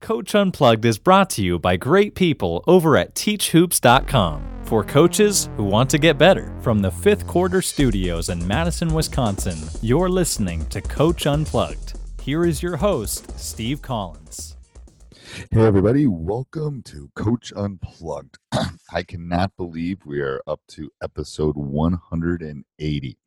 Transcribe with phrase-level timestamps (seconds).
[0.00, 5.64] Coach Unplugged is brought to you by great people over at teachhoops.com for coaches who
[5.64, 6.54] want to get better.
[6.60, 11.98] From the fifth quarter studios in Madison, Wisconsin, you're listening to Coach Unplugged.
[12.20, 14.56] Here is your host, Steve Collins.
[15.50, 18.38] Hey, everybody, welcome to Coach Unplugged.
[18.92, 23.18] I cannot believe we are up to episode 180.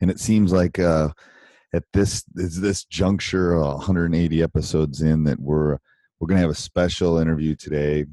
[0.00, 1.08] And it seems like, uh,
[1.74, 5.78] at this is this juncture, uh, 180 episodes in, that we're
[6.18, 8.06] we're going to have a special interview today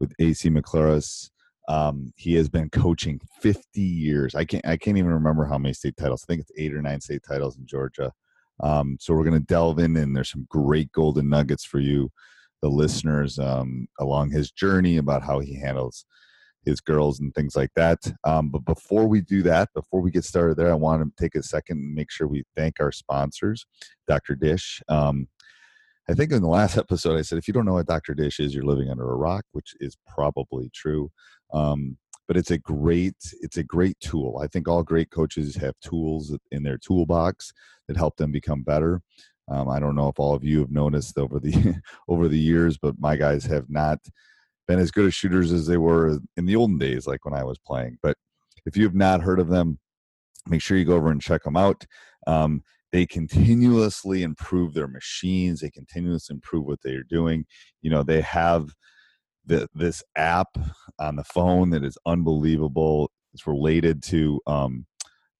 [0.00, 1.30] with AC McCullers.
[1.68, 4.34] Um, he has been coaching 50 years.
[4.34, 6.24] I can't I can't even remember how many state titles.
[6.24, 8.12] I think it's eight or nine state titles in Georgia.
[8.60, 12.10] Um, so we're going to delve in, and there's some great golden nuggets for you,
[12.62, 16.06] the listeners, um, along his journey about how he handles
[16.66, 17.98] his girls and things like that.
[18.24, 21.36] Um, but before we do that, before we get started there, I want to take
[21.36, 23.64] a second and make sure we thank our sponsors,
[24.06, 24.34] Dr.
[24.34, 24.82] Dish.
[24.88, 25.28] Um,
[26.08, 28.14] I think in the last episode I said if you don't know what Dr.
[28.14, 31.10] Dish is, you're living under a rock, which is probably true.
[31.52, 31.96] Um,
[32.28, 34.40] but it's a great it's a great tool.
[34.42, 37.52] I think all great coaches have tools in their toolbox
[37.86, 39.00] that help them become better.
[39.48, 41.76] Um, I don't know if all of you have noticed over the
[42.08, 44.00] over the years, but my guys have not
[44.66, 47.44] been as good as shooters as they were in the olden days, like when I
[47.44, 47.98] was playing.
[48.02, 48.16] But
[48.64, 49.78] if you have not heard of them,
[50.48, 51.84] make sure you go over and check them out.
[52.26, 52.62] Um,
[52.92, 55.60] they continuously improve their machines.
[55.60, 57.44] They continuously improve what they are doing.
[57.82, 58.70] You know, they have
[59.44, 60.56] the, this app
[60.98, 63.10] on the phone that is unbelievable.
[63.34, 64.86] It's related to um,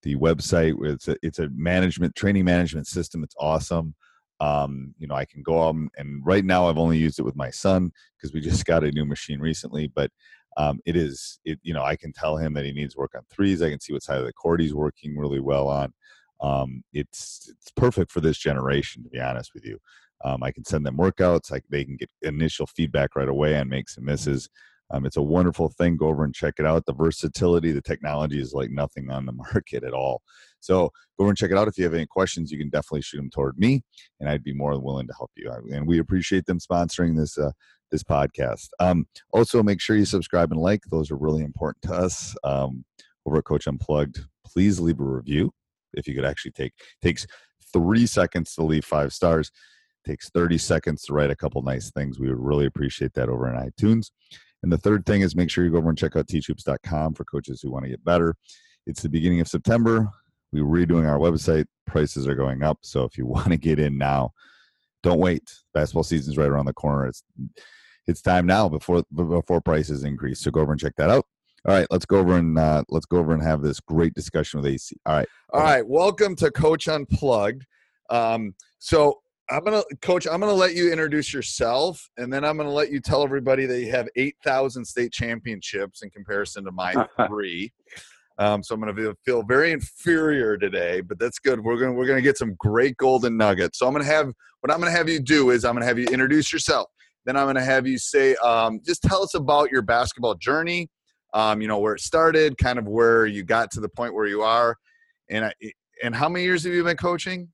[0.03, 0.75] the website.
[0.85, 3.25] It's a, it's a management training management system.
[3.25, 3.95] It's awesome
[4.41, 7.37] um, you know i can go on and right now i've only used it with
[7.37, 10.11] my son because we just got a new machine recently but
[10.59, 13.23] um, it is it you know i can tell him that he needs work on
[13.31, 15.93] threes i can see what side of the court he's working really well on
[16.41, 19.79] um, it's it's perfect for this generation to be honest with you.
[20.25, 23.69] Um, i can send them workouts like they can get initial feedback right away on
[23.69, 24.49] makes and misses
[24.91, 25.97] um, it's a wonderful thing.
[25.97, 26.87] Go over and check it out.
[26.87, 30.23] The versatility, the technology is like nothing on the market at all.
[30.61, 31.69] So go over and check it out.
[31.69, 33.83] If you have any questions, you can definitely shoot them toward me,
[34.21, 35.51] and I'd be more than willing to help you.
[35.73, 37.53] And we appreciate them sponsoring this uh,
[37.91, 38.69] this podcast.
[38.81, 42.35] Um, also, make sure you subscribe and like; those are really important to us.
[42.45, 42.85] Um,
[43.27, 45.53] over at Coach Unplugged, please leave a review.
[45.95, 47.27] If you could actually take takes
[47.73, 49.51] three seconds to leave five stars
[50.07, 52.21] takes 30 seconds to write a couple nice things.
[52.21, 54.11] We would really appreciate that over in iTunes.
[54.67, 57.25] And the third thing is make sure you go over and check out teachhoops.com for
[57.25, 58.35] coaches who want to get better.
[58.85, 60.11] It's the beginning of September.
[60.51, 61.67] We're redoing our website.
[61.87, 62.79] Prices are going up.
[62.83, 64.33] So if you want to get in now,
[65.05, 65.55] don't wait.
[65.73, 67.07] Basketball season's right around the corner.
[67.07, 67.23] It's
[68.09, 70.41] it's time now before before prices increase.
[70.41, 71.27] So go over and check that out.
[71.65, 74.61] All right, let's go over and uh, let's go over and have this great discussion
[74.61, 74.97] with AC.
[75.07, 75.87] All right, all right.
[75.87, 77.65] Welcome to Coach Unplugged.
[78.11, 80.27] Um, so I'm gonna, Coach.
[80.27, 83.81] I'm gonna let you introduce yourself, and then I'm gonna let you tell everybody that
[83.81, 87.73] you have eight thousand state championships in comparison to my three.
[88.39, 91.63] Um, so I'm gonna feel, feel very inferior today, but that's good.
[91.63, 93.79] We're gonna we're gonna get some great golden nuggets.
[93.79, 96.07] So I'm gonna have what I'm gonna have you do is I'm gonna have you
[96.07, 96.89] introduce yourself.
[97.25, 100.89] Then I'm gonna have you say, um, just tell us about your basketball journey.
[101.35, 104.27] Um, you know where it started, kind of where you got to the point where
[104.27, 104.77] you are,
[105.31, 105.53] and I,
[106.03, 107.49] and how many years have you been coaching?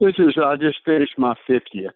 [0.00, 1.94] This is I just finished my fiftieth.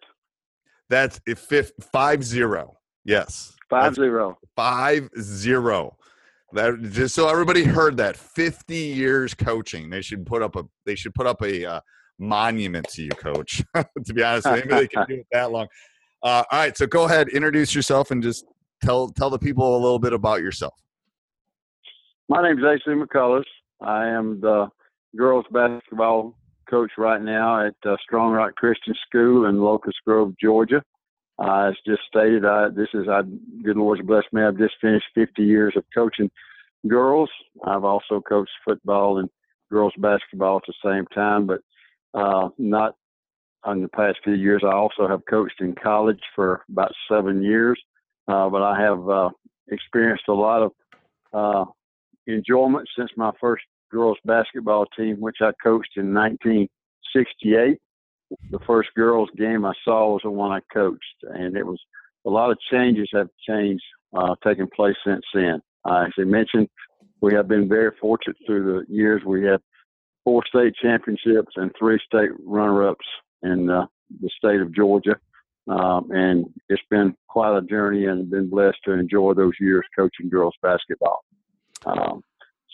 [0.89, 2.77] That's if fifth, five zero.
[3.05, 3.55] Yes.
[3.69, 4.37] Five That's zero.
[4.55, 5.95] Five zero.
[6.53, 8.17] That just so everybody heard that.
[8.17, 9.89] Fifty years coaching.
[9.89, 10.63] They should put up a.
[10.85, 11.81] They should put up a uh,
[12.17, 13.63] monument to you, Coach.
[13.75, 15.67] to be honest, maybe they can do it that long.
[16.23, 16.75] Uh, all right.
[16.75, 18.45] So go ahead, introduce yourself, and just
[18.83, 20.73] tell tell the people a little bit about yourself.
[22.27, 23.45] My name is AC McCullers.
[23.81, 24.69] I am the
[25.15, 26.35] girls basketball
[26.69, 30.81] coach right now at uh, Strong Rock Christian School in Locust Grove, Georgia.
[31.37, 33.21] Uh, as just stated, I, this is, I,
[33.63, 34.43] good Lord's blessed me.
[34.43, 36.29] I've just finished 50 years of coaching
[36.87, 37.29] girls.
[37.65, 39.29] I've also coached football and
[39.71, 41.61] girls basketball at the same time, but
[42.13, 42.95] uh, not
[43.67, 44.63] in the past few years.
[44.65, 47.79] I also have coached in college for about seven years,
[48.27, 49.29] uh, but I have uh,
[49.69, 50.71] experienced a lot of
[51.33, 51.71] uh,
[52.27, 57.79] enjoyment since my first girls basketball team, which I coached in 1968
[58.51, 61.79] the first girls game I saw was the one I coached, and it was
[62.25, 63.83] a lot of changes have changed
[64.15, 65.61] uh, taken place since then.
[65.85, 66.67] Uh, as I mentioned,
[67.21, 69.21] we have been very fortunate through the years.
[69.25, 69.61] We have
[70.23, 73.05] four state championships and three state runner-ups
[73.43, 73.85] in uh,
[74.21, 75.15] the state of Georgia,
[75.67, 80.29] um, and it's been quite a journey, and been blessed to enjoy those years coaching
[80.29, 81.23] girls basketball.
[81.85, 82.21] Um,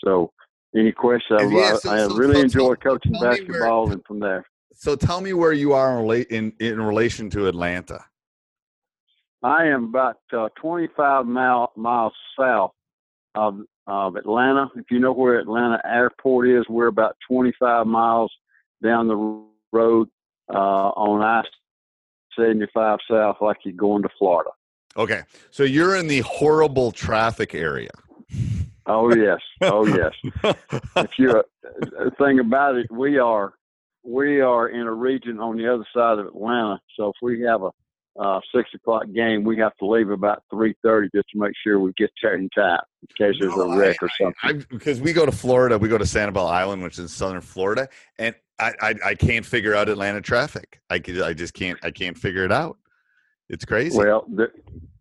[0.04, 0.32] so,
[0.76, 1.52] any questions?
[1.52, 4.20] Yeah, so, I, I so, really so enjoyed tell, coaching tell basketball, where, and from
[4.20, 4.46] there
[4.76, 8.04] so tell me where you are in, in, in relation to Atlanta.
[9.42, 12.72] I am about uh, 25 mile, miles south
[13.34, 14.70] of, of Atlanta.
[14.76, 18.32] If you know where Atlanta Airport is, we're about 25 miles
[18.82, 20.08] down the road
[20.52, 21.42] uh, on I
[22.38, 24.50] 75 south, like you're going to Florida.
[24.96, 27.90] Okay, so you're in the horrible traffic area.
[28.86, 30.12] Oh yes, oh yes.
[30.96, 33.54] if you're the thing about it, we are
[34.04, 36.80] we are in a region on the other side of Atlanta.
[36.96, 37.70] So if we have a
[38.18, 41.80] uh, six o'clock game, we have to leave about three thirty just to make sure
[41.80, 44.66] we get there in time in case there's no, a wreck I, or something.
[44.70, 47.88] because we go to Florida, we go to Sanibel Island, which is southern Florida,
[48.18, 50.80] and I, I, I can't figure out Atlanta traffic.
[50.88, 52.78] I I just can't I can't figure it out.
[53.48, 53.98] It's crazy.
[53.98, 54.26] Well,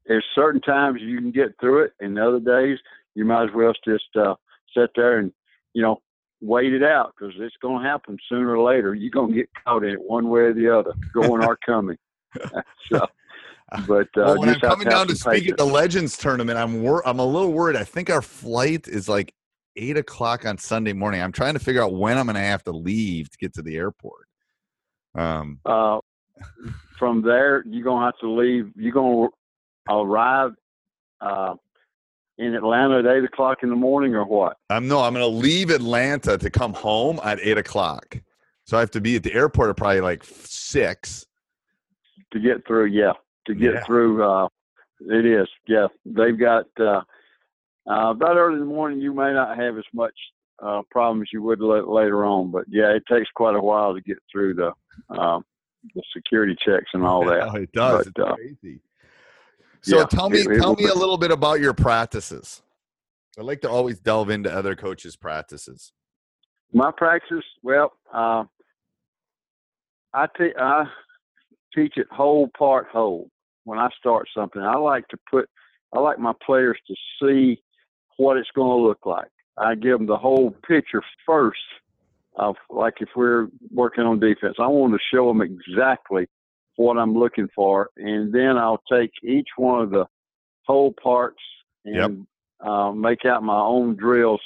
[0.08, 2.80] there's certain times you can get through it, and other days
[3.16, 4.36] you might as well just uh,
[4.78, 5.32] sit there and
[5.74, 6.02] you know
[6.42, 8.94] wait it out because it's going to happen sooner or later.
[8.94, 11.98] You're going to get caught in it one way or the other, going or coming.
[12.92, 13.08] so,
[13.88, 17.08] but uh, well, when I'm coming down to speak at the Legends tournament, I'm wor-
[17.08, 17.78] I'm a little worried.
[17.78, 19.34] I think our flight is like
[19.76, 21.22] eight o'clock on Sunday morning.
[21.22, 23.62] I'm trying to figure out when I'm going to have to leave to get to
[23.62, 24.28] the airport.
[25.16, 26.00] Um, uh,
[27.00, 28.72] from there, you're going to have to leave.
[28.76, 29.30] You're going
[29.88, 30.52] to arrive
[31.22, 31.56] uh,
[32.38, 34.58] in Atlanta at eight o'clock in the morning, or what?
[34.70, 35.02] I'm no.
[35.02, 38.18] I'm going to leave Atlanta to come home at eight o'clock.
[38.66, 41.26] So I have to be at the airport at probably like six
[42.34, 42.86] to get through.
[42.86, 43.14] Yeah,
[43.48, 43.84] to get yeah.
[43.86, 44.24] through.
[44.24, 44.48] Uh,
[45.02, 45.48] it is.
[45.68, 47.02] Yeah, they've got uh,
[47.90, 49.00] uh, about early in the morning.
[49.00, 50.14] You may not have as much
[50.62, 54.18] uh, problems you would later on, but yeah, it takes quite a while to get
[54.32, 54.72] through the
[55.10, 55.40] uh,
[55.94, 57.50] the security checks and all that.
[57.50, 58.06] Oh, it does.
[58.06, 58.80] But, it's uh, crazy.
[59.86, 62.64] So yeah, tell me, it, tell me a little bit about your practices.
[63.38, 65.94] I like to always delve into other coaches' practices.
[66.74, 68.46] My practice, well, uh,
[70.12, 70.86] I, te- I
[71.76, 73.30] teach it whole part whole.
[73.66, 75.48] When I start something, I like to put,
[75.94, 77.62] I like my players to see
[78.18, 79.30] what it's going to look like.
[79.56, 81.60] I give them the whole picture first
[82.38, 86.28] of like if we're working on defense, I want to show them exactly
[86.78, 90.06] what I'm looking for, and then I'll take each one of the
[90.66, 91.42] whole parts
[91.86, 92.12] and yep.
[92.68, 94.42] uh, make out my own drills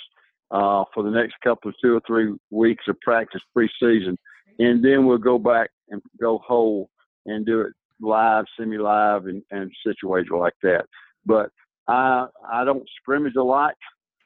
[0.52, 4.16] uh, for the next couple of two or three weeks of practice preseason,
[4.60, 6.90] and then we'll go back and go whole
[7.26, 10.86] and do it live, semi-live, and, and situated like that.
[11.26, 11.50] But
[11.88, 13.76] I I don't scrimmage a lot.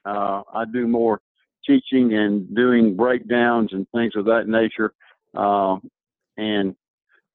[0.05, 1.19] Uh, I do more
[1.65, 4.93] teaching and doing breakdowns and things of that nature.
[5.35, 5.77] Uh,
[6.37, 6.75] and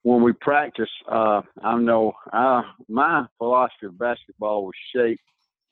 [0.03, 5.23] when we practice, uh, I know uh, my philosophy of basketball was shaped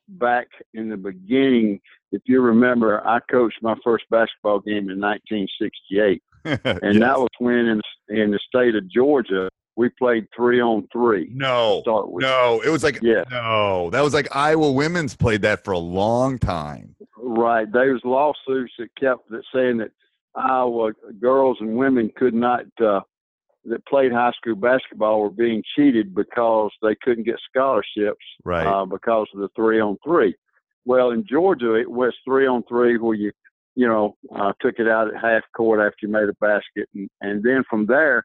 [0.09, 1.81] back in the beginning.
[2.13, 7.01] If you remember, I coached my first basketball game in 1968, and yes.
[7.01, 11.31] that was when in in the state of Georgia we played three on three.
[11.33, 13.25] No, no, it was like yeah.
[13.31, 16.95] no, that was like Iowa women's played that for a long time.
[17.19, 19.91] Right, there was lawsuits that kept that saying that
[20.35, 22.65] Iowa girls and women could not.
[22.83, 23.01] Uh,
[23.69, 28.67] that played high school basketball were being cheated because they couldn't get scholarships right.
[28.67, 30.35] uh, because of the three on three.
[30.85, 33.33] Well, in Georgia, it was three on three where you,
[33.75, 37.09] you know, uh, took it out at half court after you made a basket, and,
[37.21, 38.25] and then from there,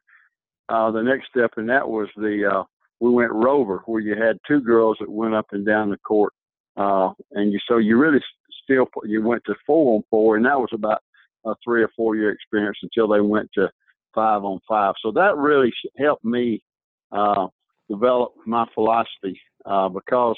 [0.68, 2.62] uh, the next step in that was the uh,
[3.00, 6.32] we went rover where you had two girls that went up and down the court,
[6.76, 8.20] uh, and you so you really
[8.62, 11.02] still you went to four on four, and that was about
[11.44, 13.68] a three or four year experience until they went to
[14.14, 14.94] five on five.
[15.02, 16.62] So that really helped me
[17.10, 17.46] uh,
[17.88, 20.36] develop my philosophy uh, because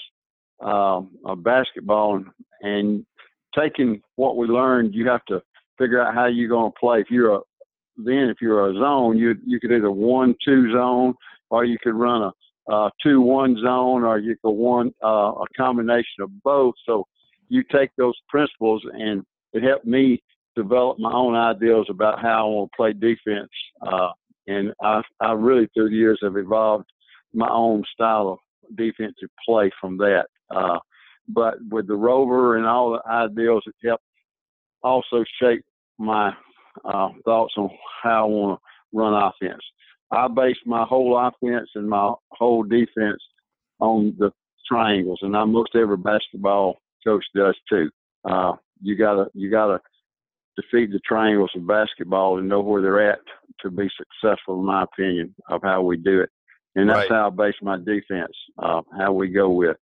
[0.61, 2.27] um, of basketball and,
[2.63, 3.07] and
[3.59, 5.43] taking what we learned, you have to
[5.79, 7.01] figure out how you're going to play.
[7.01, 7.41] If you're a
[7.97, 11.15] then if you're a zone, you you could either one two zone
[11.51, 15.45] or you could run a uh, two one zone or you could one uh, a
[15.57, 16.75] combination of both.
[16.87, 17.07] So
[17.49, 20.23] you take those principles and it helped me
[20.57, 23.51] develop my own ideas about how I want to play defense.
[23.83, 24.11] Uh,
[24.47, 26.87] and I, I really through the years have evolved
[27.33, 30.27] my own style of defensive play from that.
[30.55, 30.79] Uh,
[31.29, 34.05] but with the rover and all the ideals, it helped
[34.83, 35.65] also shape
[35.99, 36.33] my
[36.85, 37.71] uh, thoughts on
[38.03, 39.63] how I want to run offense.
[40.11, 43.23] I base my whole offense and my whole defense
[43.81, 44.31] on the
[44.69, 47.91] triangles, and I, most every basketball coach does too.
[48.25, 49.81] Uh, you gotta you gotta
[50.57, 53.21] defeat the triangles of basketball and know where they're at
[53.61, 56.31] to be successful, in my opinion, of how we do it.
[56.77, 57.11] And that's right.
[57.11, 59.77] how I base my defense, uh, how we go with.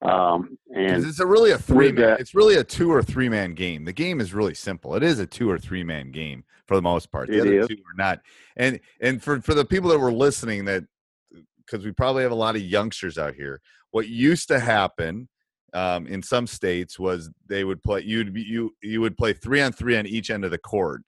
[0.00, 2.10] Um, and it's a really a three man.
[2.10, 3.84] That, it's really a two or three man game.
[3.84, 4.94] The game is really simple.
[4.94, 7.28] It is a two or three man game for the most part.
[7.28, 7.66] The other is.
[7.66, 8.20] two are not.
[8.56, 10.84] And and for for the people that were listening, that
[11.58, 13.60] because we probably have a lot of youngsters out here.
[13.90, 15.28] What used to happen
[15.74, 19.60] um, in some states was they would play you'd be, you you would play three
[19.60, 21.02] on three on each end of the court.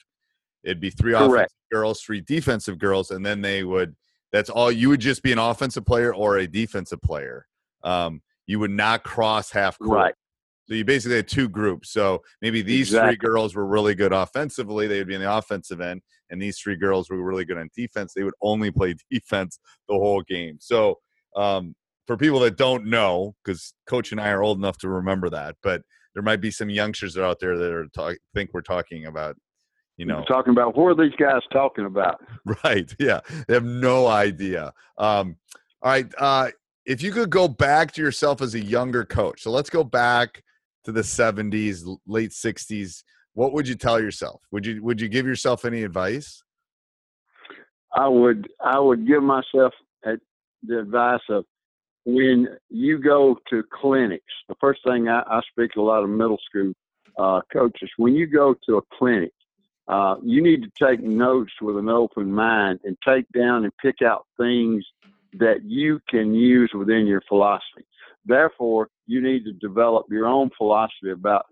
[0.63, 1.31] It'd be three Correct.
[1.33, 3.95] offensive girls, three defensive girls, and then they would.
[4.33, 4.71] That's all.
[4.71, 7.47] You would just be an offensive player or a defensive player.
[7.83, 9.91] Um, you would not cross half court.
[9.91, 10.15] Right.
[10.67, 11.91] So you basically had two groups.
[11.91, 13.17] So maybe these exactly.
[13.17, 14.87] three girls were really good offensively.
[14.87, 17.71] They would be in the offensive end, and these three girls were really good on
[17.75, 18.13] defense.
[18.15, 20.59] They would only play defense the whole game.
[20.61, 20.99] So
[21.35, 21.75] um,
[22.11, 25.55] for people that don't know, because Coach and I are old enough to remember that,
[25.63, 29.37] but there might be some youngsters out there that are talk, think we're talking about.
[29.97, 32.21] You know, we're talking about what are these guys talking about?
[32.65, 32.93] Right.
[32.99, 34.73] Yeah, they have no idea.
[34.99, 35.37] Um,
[35.83, 36.13] all right.
[36.19, 36.49] Uh,
[36.85, 40.43] if you could go back to yourself as a younger coach, so let's go back
[40.87, 43.05] to the 70s, late 60s.
[43.35, 44.43] What would you tell yourself?
[44.51, 46.43] Would you would you give yourself any advice?
[47.95, 49.73] I would I would give myself
[50.63, 51.45] the advice of
[52.05, 56.11] when you go to clinics, the first thing I, I speak to a lot of
[56.11, 56.73] middle school
[57.19, 59.33] uh, coaches, when you go to a clinic,
[59.89, 64.03] uh, you need to take notes with an open mind and take down and pick
[64.03, 64.85] out things
[65.35, 67.85] that you can use within your philosophy.
[68.25, 71.47] Therefore, you need to develop your own philosophy about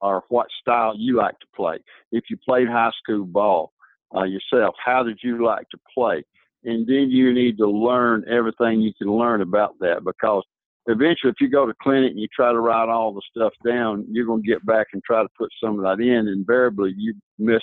[0.00, 1.78] or what style you like to play.
[2.12, 3.72] If you played high school ball
[4.14, 6.24] uh, yourself, how did you like to play?
[6.64, 10.42] And then you need to learn everything you can learn about that because
[10.86, 14.04] eventually if you go to clinic and you try to write all the stuff down
[14.10, 17.14] you're going to get back and try to put some of that in invariably you
[17.38, 17.62] miss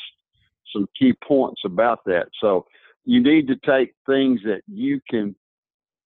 [0.76, 2.28] some key points about that.
[2.42, 2.66] So
[3.06, 5.36] you need to take things that you can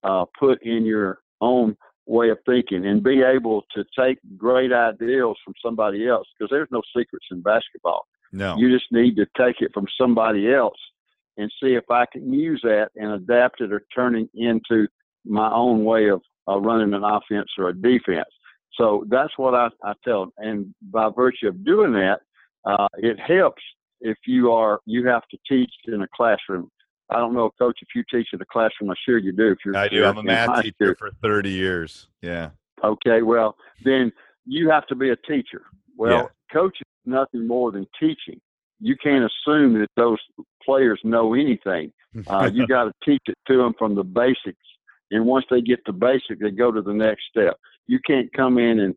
[0.03, 5.35] uh, put in your own way of thinking and be able to take great ideas
[5.43, 8.05] from somebody else because there's no secrets in basketball.
[8.31, 8.55] No.
[8.57, 10.77] You just need to take it from somebody else
[11.39, 14.87] and see if I can use that and adapt it or turn it into
[15.25, 18.27] my own way of uh, running an offense or a defense.
[18.73, 20.31] So that's what I, I tell them.
[20.37, 22.19] And by virtue of doing that,
[22.65, 23.61] uh, it helps
[24.01, 26.69] if you are you have to teach in a classroom.
[27.09, 28.91] I don't know, coach, if you teach in a classroom.
[28.91, 29.51] I'm sure you do.
[29.51, 30.05] If you're, I do.
[30.05, 32.07] I'm a math teacher for 30 years.
[32.21, 32.51] Yeah.
[32.83, 33.23] Okay.
[33.23, 34.11] Well, then
[34.45, 35.63] you have to be a teacher.
[35.97, 36.27] Well, yeah.
[36.53, 38.39] coaching is nothing more than teaching
[38.79, 40.19] you can't assume that those
[40.63, 41.91] players know anything.
[42.27, 44.57] Uh, you got to teach it to them from the basics,
[45.11, 47.55] and once they get the basic, they go to the next step.
[47.85, 48.95] You can't come in and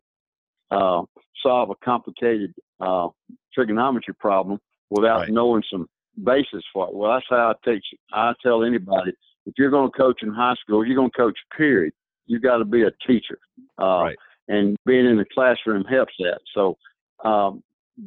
[0.71, 1.03] uh,
[1.43, 3.09] solve a complicated uh,
[3.53, 4.57] trigonometry problem
[4.89, 5.29] without right.
[5.29, 5.87] knowing some
[6.23, 6.95] basis for it.
[6.95, 7.85] Well, that's how I teach.
[8.11, 9.11] I tell anybody
[9.45, 11.37] if you're going to coach in high school, you're going to coach.
[11.55, 11.93] Period.
[12.25, 13.37] You got to be a teacher,
[13.81, 14.15] uh, right.
[14.47, 16.39] and being in the classroom helps that.
[16.55, 16.77] So
[17.25, 17.61] um,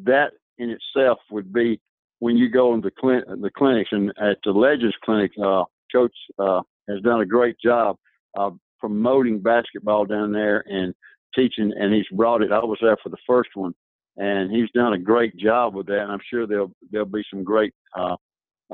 [0.05, 1.81] that in itself would be
[2.19, 6.63] when you go into clin- the clinics and at the Legends Clinic, uh, Coach uh,
[6.89, 7.97] has done a great job
[8.37, 10.95] uh, promoting basketball down there and
[11.35, 12.53] teaching, and he's brought it.
[12.53, 13.75] I was there for the first one,
[14.17, 16.03] and he's done a great job with that.
[16.03, 18.17] And I'm sure there'll there'll be some great uh,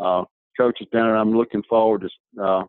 [0.01, 0.25] uh,
[0.57, 1.17] coaches down there.
[1.17, 2.65] I'm looking forward to uh,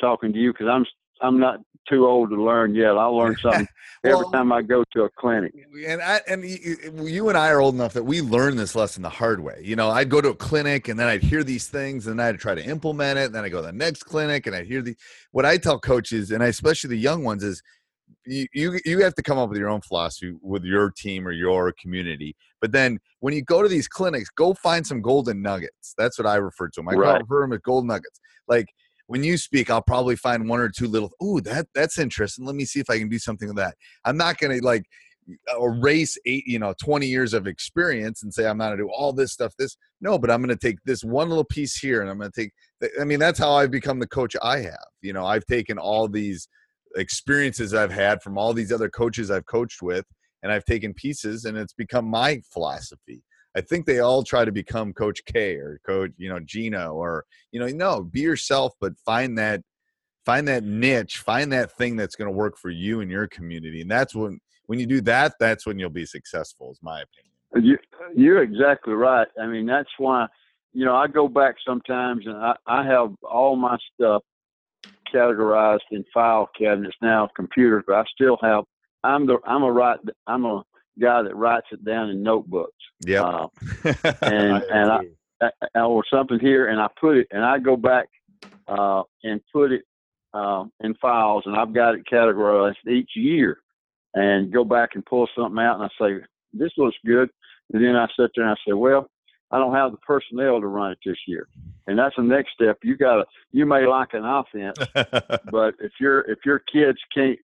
[0.00, 0.86] talking to you because I'm
[1.22, 2.96] I'm not too old to learn yet.
[2.96, 3.66] I'll learn something
[4.04, 5.52] every time I go to a clinic.
[5.86, 9.08] and I, and you, and I are old enough that we learned this lesson the
[9.08, 9.60] hard way.
[9.62, 12.38] You know, I'd go to a clinic and then I'd hear these things and I'd
[12.38, 13.26] try to implement it.
[13.26, 14.96] And then I go to the next clinic and I hear the
[15.32, 17.62] what I tell coaches and I, especially the young ones is
[18.26, 21.32] you, you you have to come up with your own philosophy with your team or
[21.32, 22.36] your community.
[22.60, 25.94] But then when you go to these clinics, go find some golden nuggets.
[25.98, 26.88] That's what I refer to them.
[26.88, 27.20] I Right.
[27.20, 28.20] refer them as golden nuggets.
[28.46, 28.66] Like
[29.06, 31.10] when you speak, I'll probably find one or two little.
[31.22, 32.44] Ooh, that that's interesting.
[32.44, 33.76] Let me see if I can do something with that.
[34.04, 34.84] I'm not gonna like
[35.60, 39.12] erase eight, you know, 20 years of experience and say I'm not gonna do all
[39.12, 39.52] this stuff.
[39.58, 42.52] This no, but I'm gonna take this one little piece here, and I'm gonna take.
[43.00, 44.86] I mean, that's how I've become the coach I have.
[45.00, 46.48] You know, I've taken all these
[46.96, 50.04] experiences I've had from all these other coaches I've coached with,
[50.42, 53.22] and I've taken pieces, and it's become my philosophy.
[53.56, 57.24] I think they all try to become Coach K or Coach, you know, Gino or
[57.50, 59.62] you know, no, be yourself, but find that
[60.24, 63.80] find that niche, find that thing that's going to work for you and your community,
[63.82, 67.32] and that's when when you do that, that's when you'll be successful, is my opinion.
[67.54, 69.28] Uh, you, uh, you're exactly right.
[69.40, 70.26] I mean, that's why,
[70.72, 74.22] you know, I go back sometimes and I, I have all my stuff
[75.14, 78.64] categorized in file cabinets now, computers, but I still have,
[79.04, 80.62] I'm the, I'm a write, I'm a
[81.00, 82.72] guy that writes it down in notebooks.
[83.04, 83.48] Yeah, Uh,
[84.22, 85.00] and- and I-
[85.74, 88.06] uh, or something here and I put it and I go back
[88.68, 89.82] uh, and put it
[90.32, 93.58] uh, in files and I've got it categorized each year
[94.14, 97.28] and go back and pull something out and I say, this looks good.
[97.72, 99.10] And then I sit there and I say, well,
[99.50, 101.48] I don't have the personnel to run it this year.
[101.88, 102.78] And that's the next step.
[102.84, 104.78] You gotta, you may like an offense,
[105.50, 107.38] but if your, if your kids can't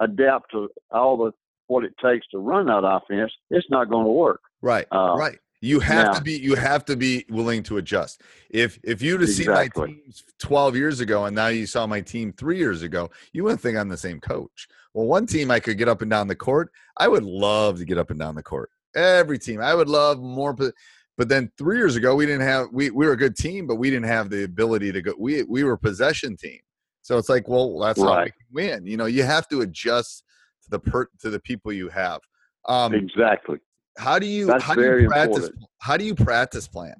[0.00, 1.32] adapt to all the,
[1.68, 4.40] what it takes to run that offense, it's not going to work.
[4.60, 5.38] right, Uh, right.
[5.60, 8.22] You have to be you have to be willing to adjust.
[8.48, 9.94] If if you'd have seen my Exactly.
[10.04, 13.60] teams 12 years ago and now you saw my team 3 years ago, you wouldn't
[13.60, 14.68] think I'm the same coach.
[14.94, 16.70] Well, one team I could get up and down the court.
[16.96, 18.70] I would love to get up and down the court.
[18.94, 19.60] Every team.
[19.60, 23.14] I would love more but then 3 years ago we didn't have we we were
[23.14, 25.78] a good team, but we didn't have the ability to go we we were a
[25.78, 26.60] possession team.
[27.02, 28.86] So it's like, well, that's how we can win.
[28.86, 30.22] You know, you have to adjust
[30.70, 32.20] the per to the people you have.
[32.68, 33.58] Um exactly.
[33.98, 35.64] how do you That's how do you practice important.
[35.80, 36.94] how do you practice plan?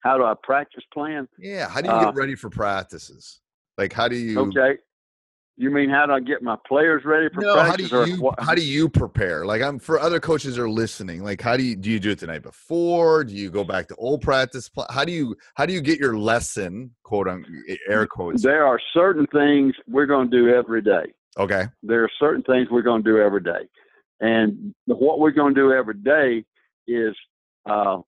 [0.00, 1.28] How do I practice plan?
[1.38, 3.40] Yeah, how do you Uh, get ready for practices?
[3.78, 4.78] Like how do you Okay.
[5.56, 7.92] You mean how do I get my players ready for No, how do practice?
[7.92, 9.44] or you what- how do you prepare?
[9.44, 11.22] Like I'm for other coaches are listening.
[11.22, 13.22] Like how do you do you do it the night before?
[13.22, 14.70] Do you go back to old practice?
[14.90, 17.44] How do you how do you get your lesson, quote on
[17.88, 18.42] air quotes?
[18.42, 21.12] there are certain things we're going to do every day.
[21.38, 21.66] Okay.
[21.82, 23.68] There are certain things we're going to do every day,
[24.20, 26.44] and what we're going to do every day
[26.86, 27.16] is
[27.66, 27.98] uh,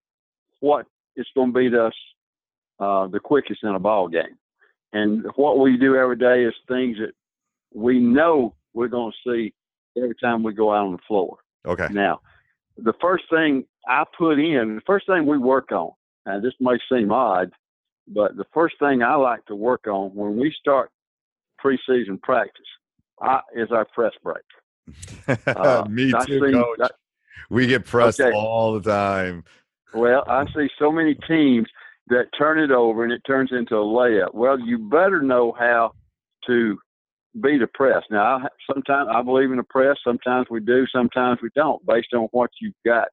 [0.60, 1.94] what is going to beat us
[2.80, 4.37] uh, the quickest in a ball game.
[4.92, 7.12] And what we do every day is things that
[7.72, 9.52] we know we're going to see
[9.96, 11.38] every time we go out on the floor.
[11.66, 11.88] Okay.
[11.90, 12.20] Now,
[12.76, 15.92] the first thing I put in, the first thing we work on,
[16.26, 17.52] and this may seem odd,
[18.08, 20.90] but the first thing I like to work on when we start
[21.64, 22.66] preseason practice
[23.20, 24.44] I, is our press break.
[25.46, 26.79] Uh, Me too, see- coach.
[26.83, 26.88] I-
[27.50, 28.35] we get pressed Okay.
[28.35, 29.44] all the time.
[29.92, 31.68] Well, I see so many teams
[32.09, 34.35] that turn it over and it turns into a layup.
[34.35, 35.92] Well, you better know how
[36.46, 36.79] to
[37.40, 38.03] beat a press.
[38.11, 39.96] Now, I, sometimes I believe in a press.
[40.05, 40.87] Sometimes we do.
[40.92, 43.09] Sometimes we don't, based on what you've got.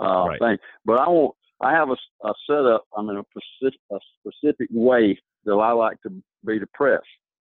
[0.00, 0.38] Uh, Right.
[0.40, 0.56] thing.
[0.84, 1.34] But I want.
[1.60, 1.96] I have a,
[2.28, 2.84] a setup.
[2.96, 3.22] I mean, a
[3.58, 6.10] specific, a specific way that I like to
[6.46, 7.00] beat a press,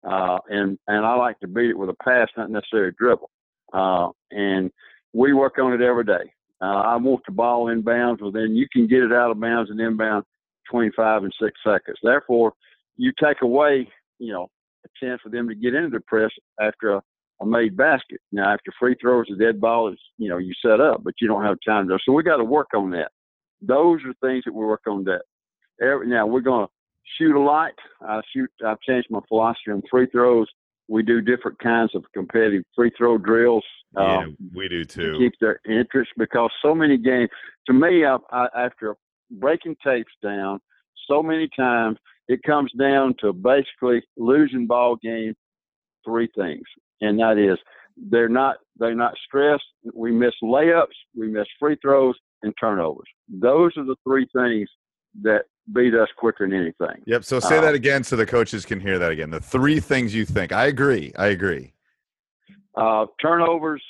[0.04, 3.30] uh, and and I like to beat it with a pass, not necessarily dribble.
[3.74, 4.72] Uh, and
[5.14, 6.32] we work on it every day.
[6.62, 9.70] Uh, I want the ball inbounds, well, then you can get it out of bounds
[9.70, 10.24] and inbound
[10.72, 11.98] 25 and six seconds.
[12.02, 12.54] Therefore,
[12.96, 13.88] you take away,
[14.20, 14.50] you know,
[14.86, 17.02] a chance for them to get into the press after a,
[17.42, 18.22] a made basket.
[18.32, 21.28] Now, after free throws, the dead ball is, you know, you set up, but you
[21.28, 21.98] don't have time to.
[22.06, 23.12] So we got to work on that.
[23.62, 25.04] Those are things that we work on.
[25.04, 25.24] That
[25.82, 26.68] every now we're to
[27.18, 27.72] shoot a lot.
[28.02, 28.50] I shoot.
[28.66, 30.48] I've changed my philosophy on free throws.
[30.88, 33.64] We do different kinds of competitive free throw drills.
[33.96, 35.14] Yeah, um, we do too.
[35.14, 37.30] to keep their interest because so many games.
[37.68, 38.96] To me, I, I, after
[39.32, 40.60] breaking tapes down
[41.10, 45.34] so many times, it comes down to basically losing ball game.
[46.06, 46.64] Three things,
[47.00, 47.58] and that is
[48.10, 49.64] they're not they're not stressed.
[49.94, 50.88] We miss layups,
[51.18, 53.08] we miss free throws, and turnovers.
[53.30, 54.70] Those are the three things
[55.22, 57.02] that beat us quicker than anything.
[57.06, 57.24] Yep.
[57.24, 59.30] So say Uh, that again so the coaches can hear that again.
[59.30, 60.52] The three things you think.
[60.52, 61.14] I agree.
[61.18, 61.74] I agree.
[62.76, 63.84] Uh, turnovers,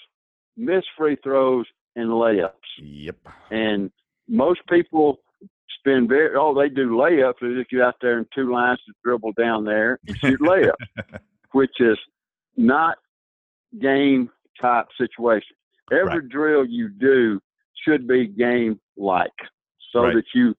[0.58, 2.52] missed free throws, and layups.
[2.80, 3.18] Yep.
[3.52, 3.92] And
[4.28, 5.20] most people
[5.80, 7.36] spend very oh they do layups.
[7.42, 10.74] They just get out there in two lines to dribble down there and shoot layups.
[11.54, 11.98] which is
[12.58, 12.98] not
[13.80, 14.30] game
[14.62, 15.56] type situation.
[15.92, 16.30] Every Right.
[16.30, 17.40] drill you do
[17.86, 19.32] should be game like,
[19.92, 20.16] so Right.
[20.16, 20.56] that you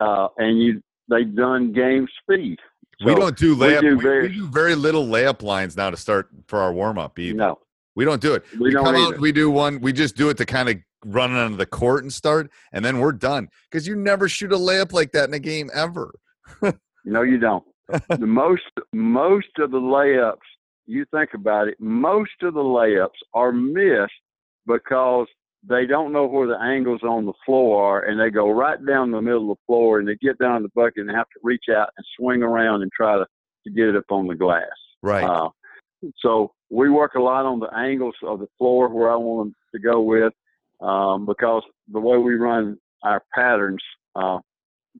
[0.00, 2.58] uh, and you they've done game speed.
[3.04, 3.82] we don't do layup.
[3.82, 6.98] We do we, very- do very little layup lines now to start for our warm
[6.98, 7.18] up.
[7.18, 7.36] Either.
[7.36, 7.58] No,
[7.94, 8.44] We don't do it.
[8.58, 9.14] We don't come either.
[9.14, 9.80] out, we do one.
[9.80, 12.98] We just do it to kind of run onto the court and start, and then
[12.98, 13.48] we're done.
[13.70, 16.14] Because you never shoot a layup like that in a game ever.
[17.04, 17.64] no, you don't.
[18.08, 20.38] the most most of the layups,
[20.86, 24.12] you think about it, most of the layups are missed
[24.66, 25.28] because
[25.68, 29.10] they don't know where the angles on the floor are, and they go right down
[29.10, 31.64] the middle of the floor, and they get down the bucket and have to reach
[31.74, 33.26] out and swing around and try to,
[33.64, 34.64] to get it up on the glass.
[35.02, 35.24] Right.
[35.24, 35.50] Uh,
[36.18, 39.54] so we work a lot on the angles of the floor where I want them
[39.74, 40.32] to go with,
[40.80, 43.82] um, because the way we run our patterns,
[44.14, 44.38] uh,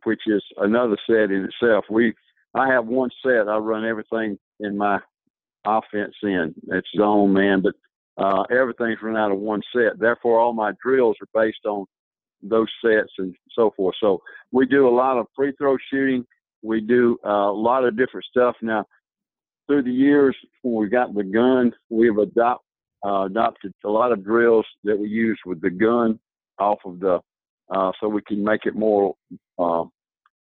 [0.05, 1.85] which is another set in itself.
[1.91, 2.15] We,
[2.55, 3.49] I have one set.
[3.49, 5.01] I run everything in my
[5.65, 6.55] offense in.
[6.69, 7.75] It's zone man, but
[8.19, 9.99] uh, everything's run out of one set.
[9.99, 11.85] Therefore, all my drills are based on
[12.43, 13.95] those sets and so forth.
[14.01, 16.25] So we do a lot of free throw shooting.
[16.63, 18.87] We do uh, a lot of different stuff now
[19.67, 22.65] through the years when we got the gun, we've adopt,
[23.05, 26.19] uh, adopted a lot of drills that we use with the gun
[26.59, 27.21] off of the,
[27.71, 29.15] uh, so we can make it more
[29.59, 29.85] uh,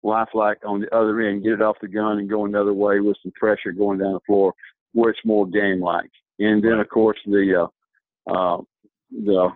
[0.03, 3.17] lifelike on the other end, get it off the gun and go another way with
[3.23, 4.53] some pressure going down the floor
[4.93, 6.09] where it's more game like.
[6.39, 7.67] And then, of course, the
[8.27, 8.61] uh, uh,
[9.11, 9.49] the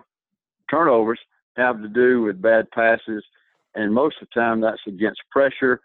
[0.70, 1.20] turnovers
[1.56, 3.24] have to do with bad passes,
[3.74, 5.80] and most of the time that's against pressure.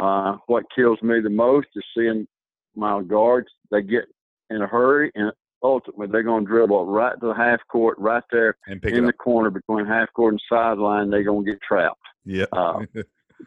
[0.00, 2.26] Uh, what kills me the most is seeing
[2.74, 4.04] my guards, they get
[4.50, 5.32] in a hurry and
[5.62, 9.50] ultimately they're going to dribble right to the half court, right there in the corner
[9.50, 11.10] between half court and sideline.
[11.10, 12.00] They're going to get trapped.
[12.24, 12.44] Yeah.
[12.52, 12.80] Uh,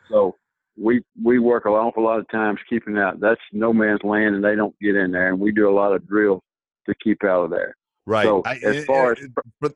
[0.10, 0.36] so
[0.78, 3.20] we we work an awful lot of times keeping out.
[3.20, 5.30] That's no man's land, and they don't get in there.
[5.30, 6.42] And we do a lot of drills
[6.88, 7.76] to keep out of there.
[8.06, 8.26] Right.
[8.26, 9.16] So, I- as far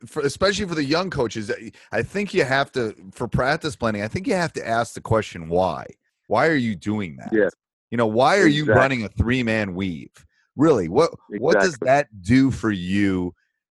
[0.07, 1.51] for, especially for the young coaches,
[1.91, 4.01] I- think you have to for practice planning.
[4.01, 5.85] I think you have to ask the question why.
[6.27, 7.29] Why are you doing that?
[7.31, 7.51] Yes.
[7.91, 10.09] You know, why are you running a three man weave?
[10.55, 13.35] Really, what what does that do for you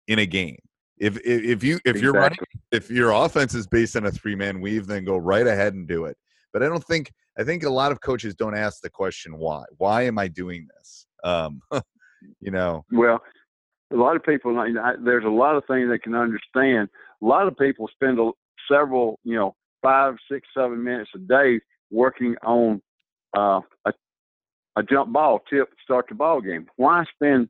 [0.07, 0.59] in a game?
[0.97, 2.37] If if, if you if you're running
[2.71, 5.85] if your offense is based on a three man weave, then go right ahead and
[5.87, 6.15] do it.
[6.53, 9.63] But I don't think I think a lot of coaches don't ask the question why.
[9.77, 11.07] Why am I doing this?
[11.25, 11.61] Um,
[12.39, 13.19] you know, Well,
[13.91, 14.53] a lot of people,
[15.03, 16.89] there's a lot of things they can understand.
[17.21, 18.31] A lot of people spend a,
[18.71, 21.59] several, you know, five, six, seven minutes a day
[21.91, 22.81] working on
[23.37, 23.93] uh, a,
[24.75, 26.65] a jump ball tip to start the ball game.
[26.77, 27.49] Why spend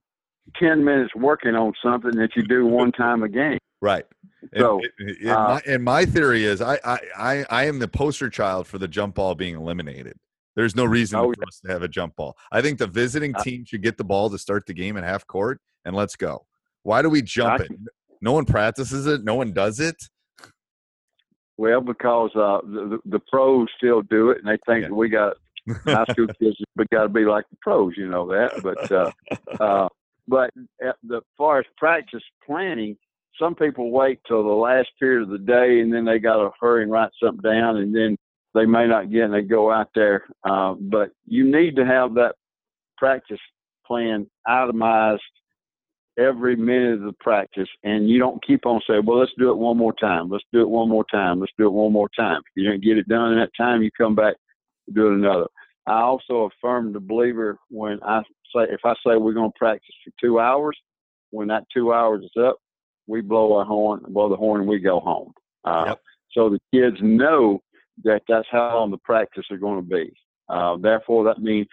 [0.60, 3.58] 10 minutes working on something that you do one time a game?
[3.82, 4.06] Right.
[4.54, 7.88] And- So, and uh, my, and my theory is I, I, I, I am the
[7.88, 10.18] poster child for the jump ball being eliminated.
[10.56, 12.38] There's no reason Oh, for us to have a jump ball.
[12.52, 15.04] I think the visiting I- team should get the ball to start the game at
[15.04, 16.46] half court and let's go.
[16.84, 17.72] Why do we jump it?
[18.22, 19.24] No one practices it.
[19.24, 19.96] No one does it.
[21.58, 24.92] Well, because uh, the, the, pros still do it, and they think Yeah.
[24.96, 25.38] we got
[25.86, 28.62] high school kids, we got to be like the pros, you know that.
[28.62, 29.12] But uh,
[29.64, 29.88] uh,
[30.28, 30.52] but
[30.86, 32.98] at the as far as practice planning,
[33.40, 36.52] some people wait till the last period of the day, and then they got to
[36.60, 38.18] hurry and write something down, and then
[38.56, 40.24] they may not get, and they go out there.
[40.44, 42.36] Uh, but you need to have that
[42.98, 43.40] practice
[43.86, 45.22] plan itemized
[46.18, 49.58] every minute of the practice, and you don't keep on saying, "Well, let's do it
[49.58, 50.30] one more time.
[50.30, 51.40] Let's do it one more time.
[51.40, 53.84] Let's do it one more time." If you didn't get it done in that time,
[53.84, 54.36] you come back
[54.94, 55.48] do it another.
[55.88, 58.22] I also affirm the believer when I
[58.56, 60.78] say, if I say we're going to practice for two hours,
[61.32, 62.58] when that two hours is up,
[63.08, 65.32] we blow our horn, blow the horn, and we go home.
[65.64, 66.02] Uh, Yep.
[66.32, 67.62] So the kids know
[68.04, 70.12] that that's how long the practice are going to be.
[70.50, 71.68] Uh, therefore, that means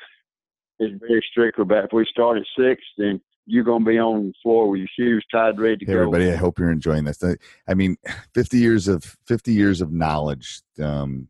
[0.78, 4.28] it's very strict about if we start at six, then you're going to be on
[4.28, 5.98] the floor with your shoes tied, ready to Hey, go.
[6.00, 7.22] everybody, I hope you're enjoying this.
[7.22, 7.36] I-
[7.68, 7.96] I mean,
[8.34, 10.60] 50 years of 50 years of knowledge.
[10.80, 11.28] Um,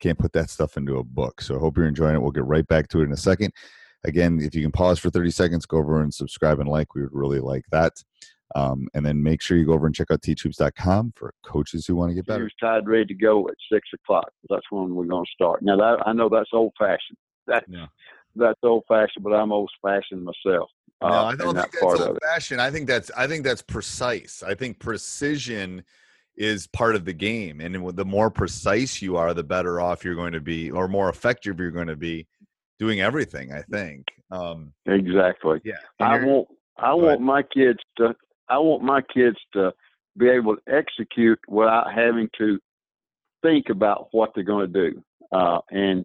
[0.00, 1.40] can't put that stuff into a book.
[1.40, 2.20] So I hope you're enjoying it.
[2.22, 3.52] We'll get right back to it in a second.
[4.04, 6.96] Again, if you can pause for 30 seconds, go over and subscribe and like.
[6.96, 7.92] We would really like that.
[8.54, 11.96] Um, and then make sure you go over and check out teachhoops.com for coaches who
[11.96, 12.44] want to get better.
[12.44, 14.30] Shoes tied, ready to go at six o'clock.
[14.50, 15.62] That's when we're going to start.
[15.62, 17.16] Now that I know that's old fashioned.
[17.46, 17.86] That Yeah.
[18.36, 20.68] that's old fashioned, but I'm old fashioned myself.
[21.00, 22.60] No, uh, I don't think part that's old fashioned.
[22.60, 24.42] I think that's I think that's precise.
[24.46, 25.82] I think precision
[26.36, 30.14] is part of the game, and the more precise you are, the better off you're
[30.14, 32.26] going to be, or more effective you're going to be
[32.78, 33.52] doing everything.
[33.52, 34.06] I think.
[34.30, 35.60] Um, Exactly.
[35.64, 35.74] yeah.
[36.00, 38.14] I you're- want I want my kids to
[38.52, 39.72] I want my kids to
[40.18, 42.58] be able to execute without having to
[43.42, 45.02] think about what they're going to do.
[45.32, 46.04] Uh, and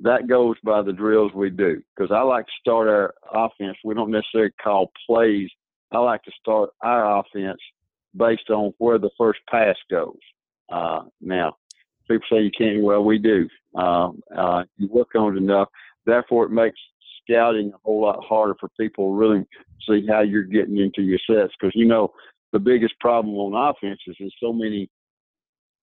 [0.00, 1.82] that goes by the drills we do.
[1.96, 3.76] Because I like to start our offense.
[3.84, 5.50] We don't necessarily call plays.
[5.90, 7.58] I like to start our offense
[8.16, 10.18] based on where the first pass goes.
[10.70, 11.56] Uh, now,
[12.08, 12.84] people say you can't.
[12.84, 13.48] Well, we do.
[13.74, 15.68] Um, uh, you work on it enough.
[16.06, 16.78] Therefore, it makes
[17.28, 19.44] scouting a whole lot harder for people to really
[19.88, 21.52] see how you're getting into your sets.
[21.58, 22.12] Because you know
[22.52, 24.90] the biggest problem on offenses is so many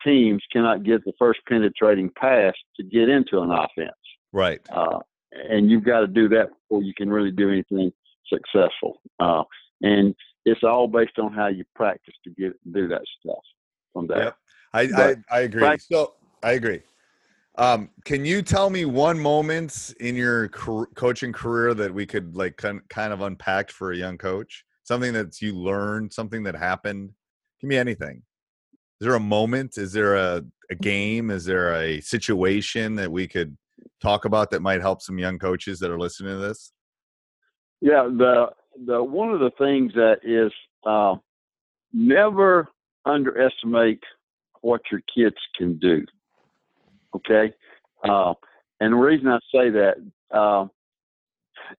[0.04, 3.92] teams cannot get the first penetrating pass to get into an offense.
[4.32, 4.60] Right.
[4.70, 5.00] Uh,
[5.32, 7.92] and you've got to do that before you can really do anything
[8.28, 9.02] successful.
[9.20, 9.44] Uh,
[9.82, 13.44] and it's all based on how you practice to get do that stuff
[13.94, 14.38] from that, Yep.
[14.74, 15.62] I, I, I agree.
[15.62, 16.82] Practice, so I agree.
[17.58, 22.36] Um, can you tell me one moment in your co- coaching career that we could
[22.36, 22.82] like kind
[23.14, 24.66] of unpack for a young coach?
[24.84, 27.12] Something that you learned, something that happened.
[27.62, 28.24] Give me anything.
[29.00, 29.78] Is there a moment?
[29.78, 31.32] Is there a, a game?
[31.32, 33.58] Is there a situation that we could
[34.02, 36.74] talk about that might help some young coaches that are listening to this?
[37.82, 38.48] Yeah, the
[38.86, 40.52] the one of the things that is
[40.86, 41.16] uh,
[41.94, 42.68] never
[43.06, 44.04] underestimate
[44.62, 46.06] what your kids can do.
[47.16, 47.54] Okay,
[48.04, 48.34] uh,
[48.80, 49.96] and the reason I say that,
[50.32, 50.66] uh,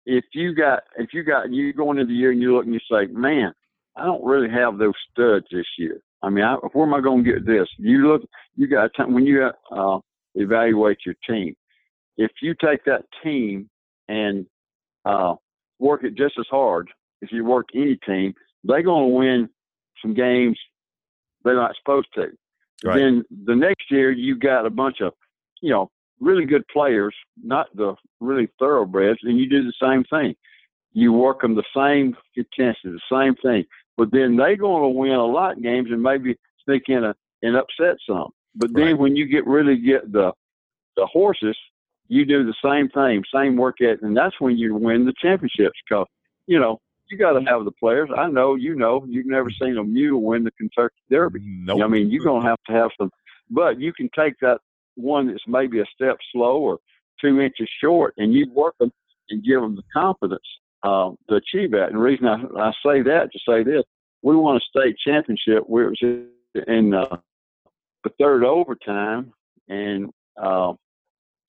[0.05, 2.75] if you got if you got you go into the year and you look and
[2.75, 3.53] you say, man,
[3.96, 6.01] I don't really have those studs this year.
[6.22, 7.68] I mean, I, where am I going to get this?
[7.79, 8.22] You look,
[8.57, 9.99] you got time when you uh,
[10.35, 11.55] evaluate your team.
[12.16, 13.68] If you take that team
[14.09, 14.46] and
[15.05, 15.35] uh,
[15.79, 16.88] work it just as hard
[17.22, 19.49] if you work any team, they're going to win
[20.03, 20.59] some games
[21.44, 22.27] they're not supposed to.
[22.85, 22.99] Right.
[22.99, 25.12] Then the next year, you got a bunch of,
[25.67, 30.35] you know, really good players, not the really thoroughbreds, and you do the same thing.
[30.93, 33.65] You work them the same intensity, the same thing
[33.97, 37.15] but then they're going to win a lot of games and maybe sneak in a,
[37.43, 38.31] and upset some.
[38.55, 38.99] But then right.
[38.99, 40.33] when you get really get the
[40.97, 41.57] the horses,
[42.09, 45.79] you do the same thing, same work ethic, and that's when you win the championships.
[45.89, 46.07] Because
[46.47, 48.09] you know you got to have the players.
[48.17, 51.41] I know you know you've never seen a mule win the Kentucky Derby.
[51.43, 51.83] Nope.
[51.83, 53.11] I mean, you're going to have to have some,
[53.51, 54.61] but you can take that
[54.97, 56.79] one that's maybe a step slow or
[57.21, 58.93] two inches short, and you work them
[59.31, 60.43] and give them the confidence
[60.83, 61.87] uh, to achieve that.
[61.87, 63.83] And the reason I, I say that to say this,
[64.23, 67.17] we won a state championship it was in uh,
[68.05, 69.33] the third overtime,
[69.69, 70.11] and
[70.43, 70.73] uh,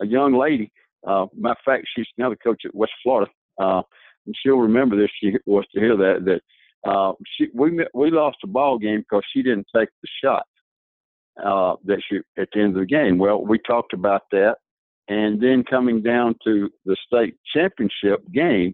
[0.01, 0.71] a young lady,
[1.05, 3.81] uh, matter of fact, she's now the coach at West Florida, uh,
[4.25, 5.09] and she'll remember this.
[5.19, 9.23] She was to hear that that uh, she we we lost the ball game because
[9.33, 10.43] she didn't take the shot
[11.43, 13.17] uh, that she at the end of the game.
[13.17, 14.57] Well, we talked about that,
[15.07, 18.73] and then coming down to the state championship game,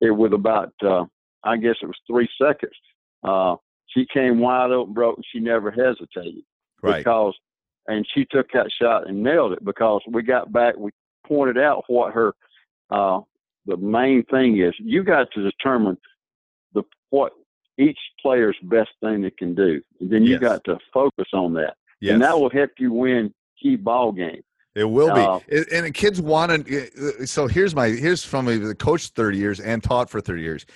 [0.00, 1.04] it was about uh,
[1.44, 2.72] I guess it was three seconds.
[3.22, 6.42] Uh, she came wide open, broke, and she never hesitated.
[6.82, 6.98] Right.
[6.98, 7.34] Because,
[7.86, 10.90] and she took that shot and nailed it because we got back, we
[11.26, 12.34] pointed out what her,
[12.90, 13.20] uh,
[13.66, 14.74] the main thing is.
[14.78, 15.96] You got to determine
[16.74, 17.32] the what
[17.78, 20.40] each player's best thing they can do, and then you yes.
[20.40, 22.14] got to focus on that, yes.
[22.14, 24.44] and that will help you win key ball games.
[24.74, 27.26] It will be, uh, and kids want to.
[27.26, 30.66] So here's my here's from the coach thirty years and taught for thirty years.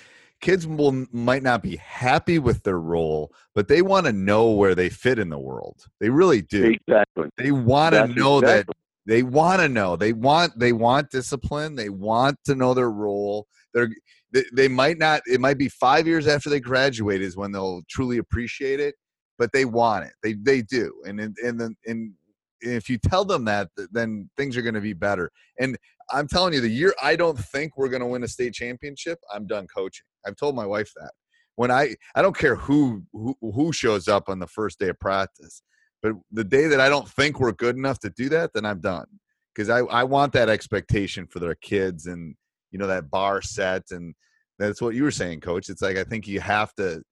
[0.40, 4.76] Kids will might not be happy with their role, but they want to know where
[4.76, 5.84] they fit in the world.
[5.98, 6.76] They really do.
[6.86, 7.28] Exactly.
[7.36, 8.72] They want to know exactly.
[8.72, 9.96] that they want to know.
[9.96, 11.74] They want they want discipline.
[11.74, 13.48] They want to know their role.
[13.74, 13.88] They're
[14.30, 15.22] they, they might not.
[15.26, 18.94] It might be five years after they graduate is when they'll truly appreciate it,
[19.38, 20.12] but they want it.
[20.22, 22.14] They they do, and and and, and
[22.60, 25.30] if you tell them that, then things are going to be better.
[25.60, 25.78] And
[26.10, 29.18] I'm telling you, the year I don't think we're going to win a state championship,
[29.32, 30.06] I'm done coaching.
[30.26, 31.12] I've told my wife that.
[31.56, 34.98] When I I don't care who who, who shows up on the first day of
[34.98, 35.62] practice,
[36.02, 38.80] but the day that I don't think we're good enough to do that, then I'm
[38.80, 39.06] done.
[39.54, 42.34] Because I I want that expectation for their kids and
[42.70, 44.14] you know that bar set and
[44.58, 45.68] that's what you were saying, coach.
[45.68, 47.02] It's like I think you have to,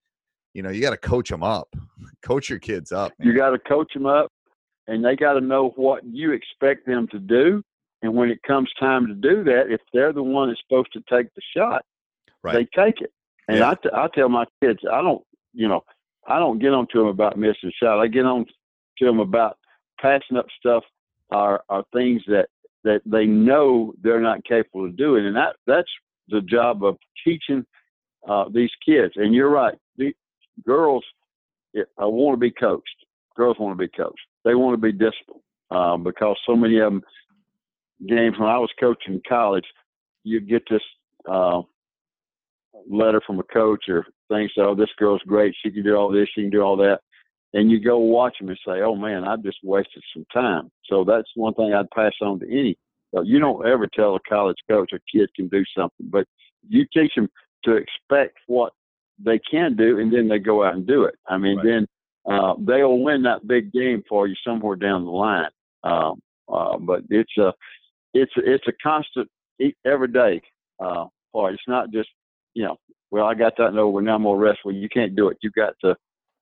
[0.57, 1.69] you know, you got to coach them up,
[2.23, 3.13] coach your kids up.
[3.19, 3.27] Man.
[3.27, 4.31] You got to coach them up
[4.87, 7.61] and they got to know what you expect them to do.
[8.01, 11.03] And when it comes time to do that, if they're the one that's supposed to
[11.09, 11.85] take the shot,
[12.43, 12.53] right.
[12.53, 13.11] they take it.
[13.47, 13.69] And yeah.
[13.69, 15.21] I, t- I tell my kids, I don't,
[15.53, 15.83] you know,
[16.27, 17.99] I don't get on to them about missing a shot.
[17.99, 18.45] I get on
[18.97, 19.57] to them about
[20.01, 20.83] passing up stuff
[21.29, 22.47] are are things that
[22.83, 25.89] that they know they're not capable of doing, and that that's
[26.29, 27.65] the job of teaching
[28.27, 29.13] uh, these kids.
[29.15, 30.13] And you're right, the
[30.65, 31.03] girls
[31.77, 33.05] uh, want to be coached.
[33.35, 35.41] Girls want to be coached they want to be disciplined
[35.71, 37.01] um, because so many of them
[38.07, 39.65] games when I was coaching college,
[40.23, 40.81] you get this
[41.29, 41.61] uh,
[42.89, 44.51] letter from a coach or things.
[44.57, 45.53] Oh, this girl's great.
[45.61, 46.29] She can do all this.
[46.33, 47.01] She can do all that.
[47.53, 51.03] And you go watch them and say, "Oh man, I just wasted some time." So
[51.03, 52.77] that's one thing I'd pass on to any
[53.15, 56.27] Uh, you don't ever tell a college coach a kid can do something, but
[56.67, 57.29] you teach them
[57.63, 58.73] to expect what
[59.23, 61.15] they can do, and then they go out and do it.
[61.27, 61.65] I mean, Right.
[61.65, 61.87] then
[62.29, 65.49] uh, they'll win that big game for you somewhere down the line.
[65.83, 66.19] Um,
[66.51, 67.53] uh, but it's a
[68.13, 70.41] it's it's a constant e- every day
[70.83, 71.53] uh, part.
[71.53, 72.09] It's not just
[72.53, 72.77] you know,
[73.11, 74.59] well, I got that over, now I'm gonna rest.
[74.65, 75.37] Well, you can't do it.
[75.41, 75.95] You got to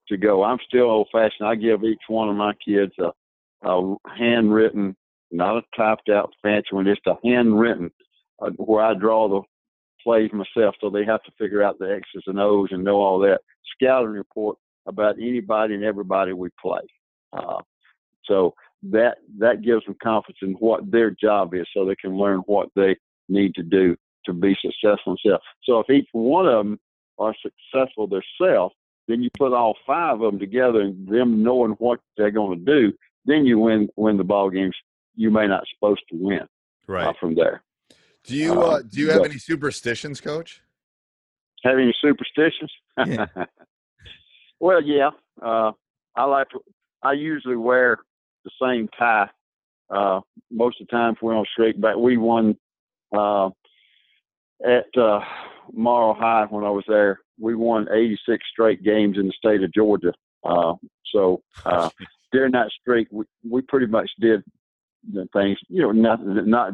[0.10, 0.44] to go.
[0.44, 1.48] I'm still old fashioned.
[1.48, 3.12] I give each one of my kids a,
[3.68, 4.96] a handwritten,
[5.32, 7.92] not a typed out fancy one, just a handwritten
[8.42, 9.42] uh, where I draw the
[10.06, 13.20] plays myself, so they have to figure out the X's and O's and know all
[13.20, 13.42] that.
[13.74, 16.82] Scouting report about anybody and everybody we play.
[17.34, 17.62] Uh,
[18.26, 22.40] so that that gives them confidence in what their job is, so they can learn
[22.46, 22.96] what they
[23.28, 25.44] need to do to be successful themselves.
[25.64, 26.80] So if each one of them
[27.18, 28.76] are successful themselves,
[29.08, 32.66] then you put all five of them together and them knowing what they're going to
[32.66, 32.94] do,
[33.26, 34.76] then you win win the ball games.
[35.16, 36.48] You may not supposed to win
[37.08, 37.64] uh, from there.
[38.28, 40.62] Do you uh, uh, do you have but- any superstitions, Coach?
[41.64, 42.72] Have any superstitions?
[43.08, 43.26] Yeah.
[44.60, 45.10] well, yeah.
[45.42, 45.72] Uh,
[46.16, 46.50] I like.
[46.50, 46.60] To,
[47.02, 47.98] I usually wear
[48.44, 49.30] the same tie.
[49.90, 52.56] Uh, most of the time, if we're on straight back, we won
[53.16, 53.50] uh,
[54.66, 55.20] at uh,
[55.74, 57.20] Morrow High when I was there.
[57.40, 60.14] We won 86 straight games in the state of Georgia.
[60.44, 60.74] Uh,
[61.14, 61.90] so uh,
[62.32, 64.44] during that streak, we, we pretty much did
[65.12, 65.58] the things.
[65.68, 66.50] You know, nothing.
[66.50, 66.74] Not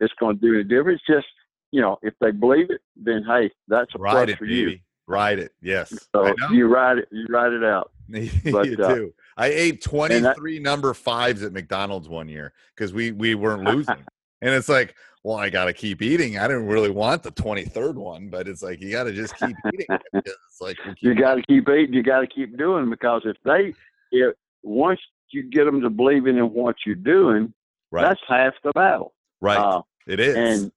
[0.00, 1.00] it's going to do any difference.
[1.06, 1.26] Just
[1.70, 4.66] you know, if they believe it, then hey, that's a Ride plus it, for you.
[4.66, 4.82] baby.
[5.06, 5.52] Ride it.
[5.60, 5.92] Yes.
[6.14, 7.90] So you ride it, you ride it out.
[8.08, 9.14] you but, uh, do.
[9.36, 14.04] I ate 23 number fives at McDonald's one year because we we weren't losing.
[14.40, 16.38] and it's like, well, I got to keep eating.
[16.38, 19.56] I didn't really want the 23rd one, but it's like you got to just keep
[19.74, 19.86] eating.
[20.14, 21.92] It's like You got to keep eating.
[21.92, 23.74] You got to keep doing because if they,
[24.12, 27.52] if once you get them to believing in what you're doing,
[27.90, 28.02] right.
[28.02, 29.12] that's half the battle.
[29.40, 29.58] right.
[29.58, 30.36] Uh, it is.
[30.36, 30.72] and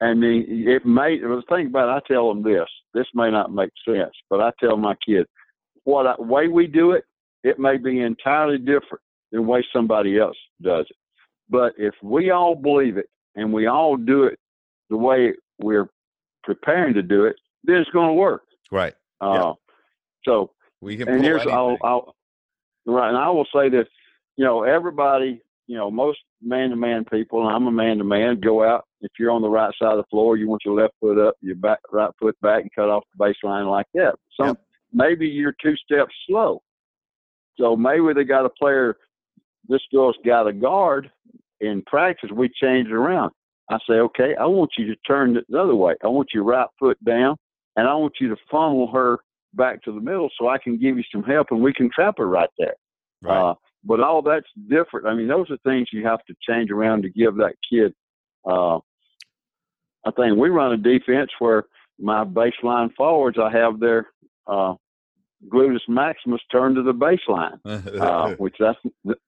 [0.00, 2.68] and the it may the thing about it, I tell them this.
[2.92, 5.28] This may not make sense, but I tell my kids
[5.84, 7.04] what I, way we do it.
[7.42, 10.96] It may be entirely different than the way somebody else does it.
[11.48, 14.38] But if we all believe it and we all do it
[14.88, 15.88] the way we're
[16.42, 18.42] preparing to do it, then it's going to work.
[18.70, 18.94] right.
[19.20, 19.52] Uh,
[20.24, 21.76] So We can and here's I'll.
[21.82, 22.14] I'll
[22.86, 23.86] right, and I will say this.
[24.36, 28.40] You know, everybody, you know, most man-to-man people, and I'm a man-to-man.
[28.40, 30.94] Go out if you're on the right side of the floor, you want your left
[31.00, 34.14] foot up, your back right foot back, and cut off the baseline like that.
[34.38, 34.66] Some Yep.
[34.92, 36.62] maybe you're two steps slow.
[37.58, 38.96] So maybe they got a player.
[39.68, 41.10] This girl's got a guard
[41.60, 42.30] in practice.
[42.30, 43.32] We change it around.
[43.70, 45.94] I say, okay, I want you to turn it the other way.
[46.04, 47.36] I want your right foot down,
[47.76, 49.18] and I want you to funnel her
[49.54, 52.16] back to the middle so I can give you some help and we can trap
[52.18, 52.74] her right there.
[53.22, 53.50] right.
[53.50, 55.06] Uh, but all that's different.
[55.06, 57.92] I mean, those are things you have to change around to give that kid.
[58.48, 58.78] Uh,
[60.06, 61.64] I think we run a defense where
[61.98, 64.08] my baseline forwards, I have their
[64.46, 64.74] uh,
[65.48, 68.78] gluteus maximus turned to the baseline, uh, which that's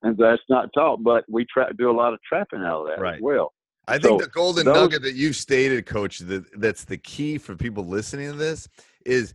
[0.03, 3.14] that's not taught, but we try do a lot of trapping out of that Right.
[3.16, 3.53] as well.
[3.88, 7.38] I think So, the golden those- nugget that you've stated, Coach, that that's the key
[7.38, 8.69] for people listening to this
[9.05, 9.33] is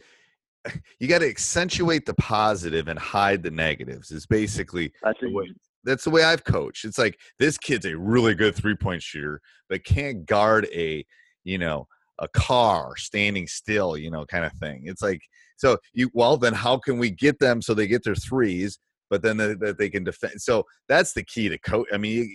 [0.99, 4.11] you got to accentuate the positive and hide the negatives.
[4.11, 6.85] Is basically That's the way, that's the way I've coached.
[6.85, 11.05] It's like this kid's a really good three point shooter, but can't guard a
[11.43, 11.87] you know
[12.19, 14.83] a car standing still, you know, kind of thing.
[14.85, 15.21] It's like
[15.57, 19.21] so you well then how can we get them so they get their threes, but
[19.21, 20.41] then that they, they can defend.
[20.41, 21.87] So that's the key to coach.
[21.91, 22.31] I mean,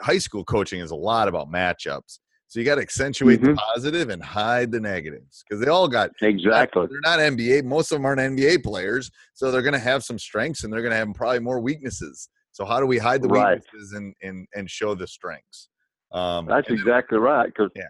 [0.00, 2.18] high school coaching is a lot about matchups.
[2.54, 3.56] So you got to accentuate the Mhm.
[3.56, 6.86] positive and hide the negatives because they all got exactly.
[6.86, 7.62] they're not NBA.
[7.64, 10.80] Most of them aren't NBA players, so they're going to have some strengths and they're
[10.80, 12.28] going to have probably more weaknesses.
[12.52, 13.56] So how do we hide the Right.
[13.56, 15.68] weaknesses and and and show the strengths?
[16.12, 17.52] Um, That's and then- exactly right.
[17.56, 17.88] Cause, Yeah.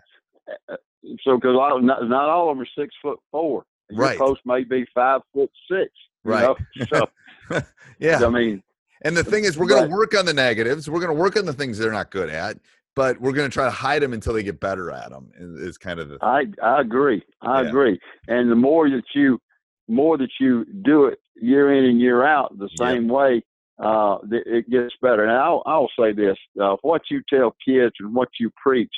[0.70, 0.77] uh,
[1.22, 3.66] So, because not, not all of them are six foot four.
[3.90, 4.18] Your Right.
[4.18, 5.90] post may be five foot six.
[6.24, 6.40] you Right.
[6.40, 6.57] know?
[6.90, 7.07] So,
[7.98, 8.24] yeah.
[8.24, 8.62] I mean,
[9.03, 9.90] And the thing is, we're going Right.
[9.90, 10.88] to work on the negatives.
[10.88, 12.57] We're going to work on the things they're not good at,
[12.96, 15.30] but we're going to try to hide them until they get better at them.
[15.38, 17.22] Is kind of the I I agree.
[17.42, 17.68] I Yeah.
[17.68, 17.98] agree.
[18.28, 19.40] And the more that you
[19.88, 23.42] more that you do it year in and year out the same way,
[23.83, 25.22] uh, it gets better.
[25.24, 28.92] And I'll I'll say this: uh, what you tell kids and what you preach,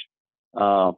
[0.56, 0.92] uh,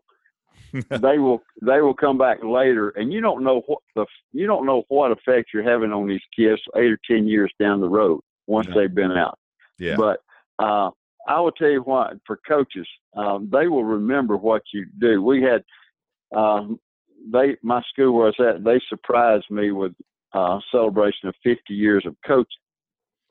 [0.90, 4.66] they will they will come back later, and you don't know what the you don't
[4.66, 8.20] know what effect you're having on these kids eight or ten years down the road
[8.46, 8.74] once Yeah.
[8.74, 9.38] they've been out.
[9.78, 9.96] yeah.
[9.96, 10.20] But
[10.58, 10.90] uh,
[11.28, 15.22] I will tell you what, for coaches, um, they will remember what you do.
[15.22, 15.62] We had
[16.36, 16.80] um,
[17.30, 19.92] they my school where I was at, they surprised me with
[20.32, 22.46] a celebration of 50 years of coaching.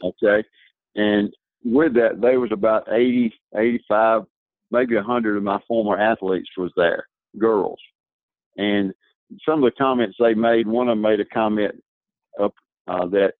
[0.03, 0.47] Okay,
[0.95, 1.33] and
[1.65, 4.21] with that, they was about 80, 85
[4.69, 7.07] maybe a hundred of my former athletes was there,
[7.39, 7.79] girls,
[8.57, 8.93] and
[9.43, 10.67] some of the comments they made.
[10.67, 11.73] One of them made a comment
[12.39, 12.53] up
[12.87, 13.33] uh, that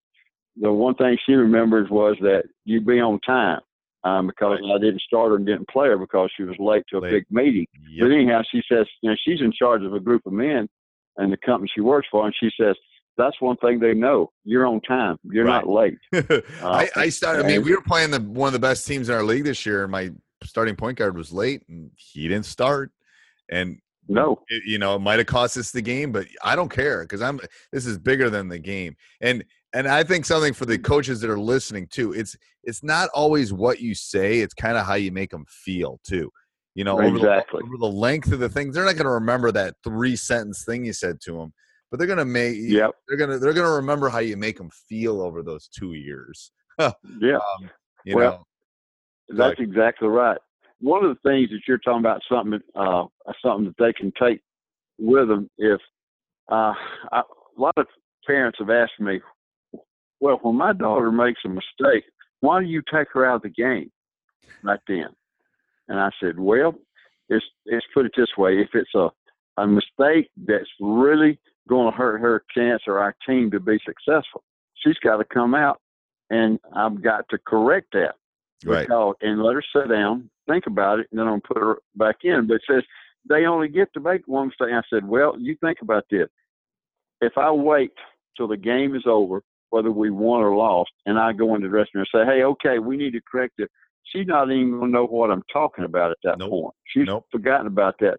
[0.60, 3.60] the one thing she remembers was that you'd be on time
[4.04, 6.98] um, because I didn't start her and didn't play her because she was late to
[6.98, 7.10] a Late.
[7.12, 7.66] big meeting.
[7.90, 8.06] Yep.
[8.08, 10.68] But anyhow, she says, you know, she's in charge of a group of men
[11.16, 12.76] and the company she works for, and she says
[13.16, 15.64] that's one thing they know: you're on time, you're Right.
[15.64, 15.98] not late.
[16.62, 17.44] I, I started.
[17.44, 19.66] I mean, we were playing the one of the best teams in our league this
[19.66, 19.82] year.
[19.82, 20.10] and My
[20.44, 22.92] starting point guard was late, and he didn't start.
[23.50, 26.70] And No, it, you know, it might have cost us the game, but I don't
[26.70, 27.40] care because I'm.
[27.72, 29.44] This is bigger than the game, and
[29.74, 32.12] and I think something for the coaches that are listening too.
[32.12, 36.00] It's it's not always what you say; it's kind of how you make them feel
[36.04, 36.30] too.
[36.74, 39.50] You know, over, the, over the length of the things, they're not going to remember
[39.50, 41.52] that three sentence thing you said to them,
[41.90, 42.56] but they're going to make.
[42.56, 42.92] Yep.
[43.08, 46.52] They're gonna they're gonna remember how you make them feel over those two years.
[46.78, 46.92] yeah,
[47.34, 47.70] Um,
[48.04, 48.46] you Well,
[49.28, 50.38] know, that's exactly right.
[50.80, 53.06] One of the things that you're talking about, something, uh,
[53.44, 54.40] something that they can take
[54.98, 55.50] with them.
[55.58, 55.80] If
[56.48, 56.74] uh,
[57.10, 57.88] I, a lot of
[58.24, 59.20] parents have asked me,
[60.20, 62.04] well, when my daughter makes a mistake,
[62.40, 63.90] why do you take her out of the game
[64.62, 65.08] right then?
[65.88, 66.74] And I said, well,
[67.28, 69.08] it's it's put it this way: if it's a
[69.56, 71.38] a mistake that's really
[71.68, 74.44] going to hurt her chance or our team to be successful,
[74.76, 75.80] she's got to come out,
[76.30, 78.14] and I've got to correct that
[78.64, 78.86] right?
[78.86, 82.16] because, and let her sit down, think about it, and then I'm put her back
[82.22, 82.46] in.
[82.46, 82.82] But it says
[83.28, 84.72] they only get to make one mistake.
[84.72, 86.28] I said, well, you think about this.
[87.20, 87.92] If I wait
[88.36, 91.70] till the game is over, whether we won or lost, and I go into the
[91.70, 93.70] dressing room and say, hey, okay, we need to correct it,
[94.04, 96.50] she's not even going to know what I'm talking about at that Nope.
[96.50, 96.74] point.
[96.86, 97.26] She's Nope.
[97.30, 98.18] forgotten about that.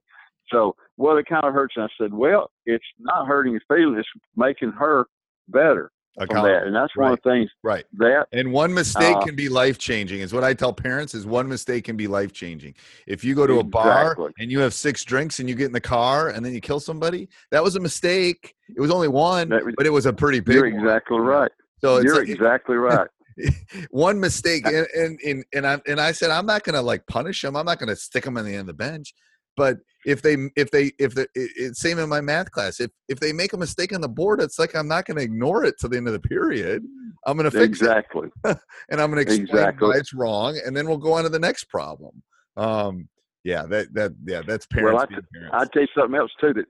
[0.52, 1.76] So, well, it kind of hurts.
[1.76, 5.06] And I said, well, it's not hurting your feelings, it's making her
[5.48, 6.64] better from that.
[6.68, 7.86] And that's one of the things Right.
[7.98, 10.20] that And one mistake Uh, can be life changing.
[10.22, 12.76] Is what I tell parents is one mistake can be life changing.
[13.08, 15.72] If you go to a bar and you have six drinks and you get in
[15.74, 18.54] the car and then you kill somebody, that was a mistake.
[18.76, 20.80] It was only one, was- but it was a pretty big you're one.
[20.80, 21.52] exactly right.
[21.82, 23.08] So it's You're like- exactly right.
[23.92, 27.06] one mistake and and and and I and I said I'm not going to like
[27.08, 27.56] punish them.
[27.56, 29.14] I'm not going to stick them in the end of the bench.
[29.58, 32.80] But if they if they if the it, same in my math class.
[32.80, 35.24] If if they make a mistake on the board, it's like I'm not going to
[35.24, 36.84] ignore it to the end of the period.
[37.26, 38.30] I'm going to fix it exactly.
[38.46, 38.58] and
[38.92, 39.88] I'm going to explain Exactly.
[39.90, 42.24] why it's wrong, and then we'll go on to the next problem.
[42.56, 43.10] Um,
[43.44, 45.56] yeah, that that yeah, that's parents Well, I being parents.
[45.56, 46.54] I tell you something else too.
[46.54, 46.66] That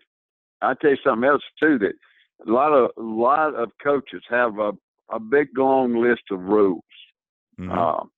[0.62, 1.78] I tell you something else too.
[1.80, 1.94] That
[2.48, 4.72] a lot of a lot of coaches have a
[5.12, 6.84] a big long list of rules,
[7.60, 7.76] Mhm.
[7.76, 8.12] um,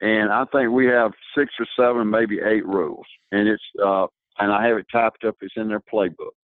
[0.00, 4.06] and I think we have six or seven, maybe eight rules, and it's uh,
[4.38, 5.36] and I have it typed up.
[5.40, 6.34] It's in their playbook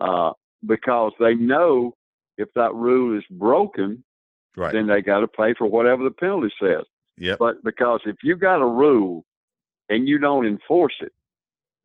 [0.00, 0.32] uh,
[0.66, 1.94] because they know
[2.38, 4.04] if that rule is broken,
[4.56, 4.72] right.
[4.72, 6.84] then they got to pay for whatever the penalty says.
[7.18, 7.38] Yep.
[7.38, 9.24] But because if you got a rule
[9.88, 11.12] and you don't enforce it,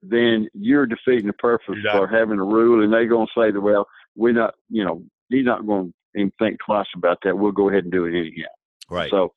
[0.01, 2.83] then you're defeating the purpose not- for having a rule.
[2.83, 6.19] And they're going to say that, well, we're not, you know, he's not going to
[6.19, 7.37] even think twice about that.
[7.37, 8.47] We'll go ahead and do it anyhow.
[8.89, 9.11] right.
[9.11, 9.33] So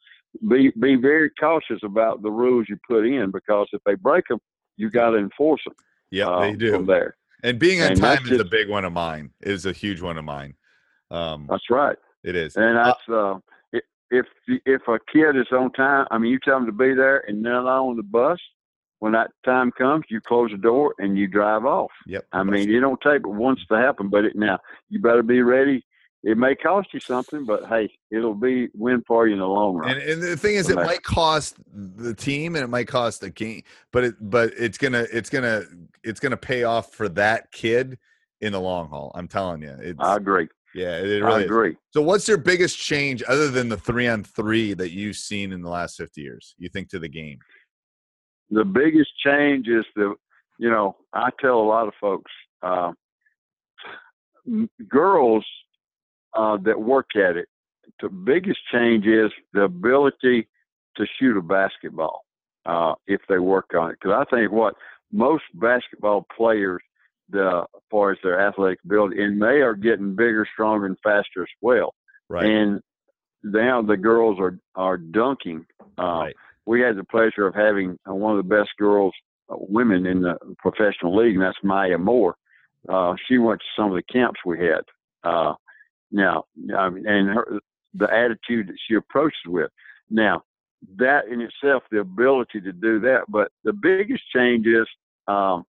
[0.48, 4.38] be be very cautious about the rules you put in because if they break them,
[4.76, 5.74] you got to enforce them.
[6.10, 6.72] yeah, uh, they do.
[6.72, 7.16] from there.
[7.42, 9.30] And being on And time is a big one of mine.
[9.40, 10.54] Is a huge one of mine.
[11.10, 11.96] Um, That's right.
[12.22, 12.56] it is.
[12.56, 13.38] And Uh, that's uh,
[14.10, 17.24] if if a kid is on time, I mean, you tell them to be there,
[17.28, 18.38] and they're not on the bus.
[19.00, 21.90] When that time comes, you close the door and you drive off.
[22.06, 22.24] yep.
[22.32, 24.60] I mean, it don't take but once to happen, but it now
[24.90, 25.84] you better be ready.
[26.24, 29.76] It may cost you something, but hey, it'll be win for you in the long
[29.76, 29.90] run.
[29.90, 33.30] And, and the thing is, it might cost the team and it might cost the
[33.30, 33.62] game,
[33.92, 35.62] but it but it's gonna it's gonna
[36.04, 37.98] it's gonna pay off for that kid
[38.40, 39.10] in the long haul.
[39.16, 40.48] I'm telling you, it's I agree.
[40.74, 41.40] yeah, it I really.
[41.40, 41.46] Is.
[41.46, 41.76] agree.
[41.90, 45.60] So, what's your biggest change other than the three on three that you've seen in
[45.60, 46.54] the last 50 years?
[46.56, 47.38] You think to the game?
[48.50, 50.14] The biggest change is the,
[50.58, 52.30] you know, I tell a lot of folks,
[52.62, 52.92] uh,
[54.88, 55.44] girls
[56.34, 57.48] uh, that work at it,
[58.00, 60.48] the biggest change is the ability
[60.96, 62.24] to shoot a basketball
[62.66, 63.98] uh, if they work on it.
[64.00, 64.74] Because I think what
[65.12, 66.82] most basketball players,
[67.30, 71.42] the as far as their athletic ability, and they are getting bigger, stronger, and faster
[71.42, 71.94] as well.
[72.28, 72.44] Right.
[72.44, 72.80] And
[73.42, 75.66] now the girls are are dunking.
[75.98, 76.34] Uh, right.
[76.66, 79.12] we had the pleasure of having uh, one of the best girls,
[79.50, 82.36] uh, women in the professional league, and that's Maya Moore.
[82.88, 84.82] Uh, she went to some of the camps we had.
[86.12, 86.44] Now,
[86.76, 87.60] I mean, and her,
[87.94, 89.70] the attitude that she approaches with.
[90.10, 90.42] Now,
[90.96, 94.86] that in itself, the ability to do that, but the biggest change is
[95.26, 95.64] um,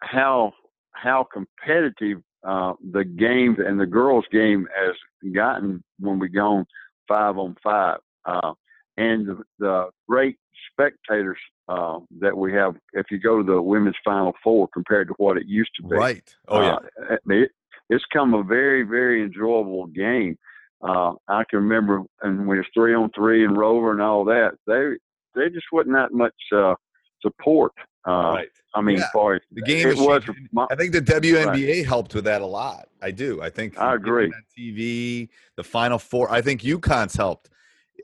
[0.00, 0.52] how
[0.92, 4.94] how competitive uh, the game and the girls' game has
[5.32, 6.66] gotten when we gone
[7.08, 7.98] five on five.
[8.24, 8.52] Uh,
[8.96, 10.36] and the, the great
[10.72, 11.38] spectators
[11.68, 12.74] uh, that we have.
[12.92, 15.96] If you go to the women's Final Four compared to what it used to be,
[15.96, 16.36] Right.
[16.48, 16.76] Oh yeah.
[17.10, 17.50] uh, it,
[17.88, 20.36] it's come a very, very enjoyable game.
[20.82, 24.52] Uh, I can remember, and when it's three on three and rover and all that,
[24.66, 24.92] they
[25.34, 26.74] they just wasn't that much uh,
[27.20, 27.72] support.
[28.06, 28.48] Uh, right.
[28.74, 29.04] I mean, Yeah.
[29.04, 30.22] as far as The game it was.
[30.52, 32.88] My, I think the WNBA helped with that a lot.
[33.02, 33.42] I do.
[33.42, 34.32] I think I agree.
[34.56, 36.30] TV, the Final Four.
[36.30, 37.50] I think UConn's helped.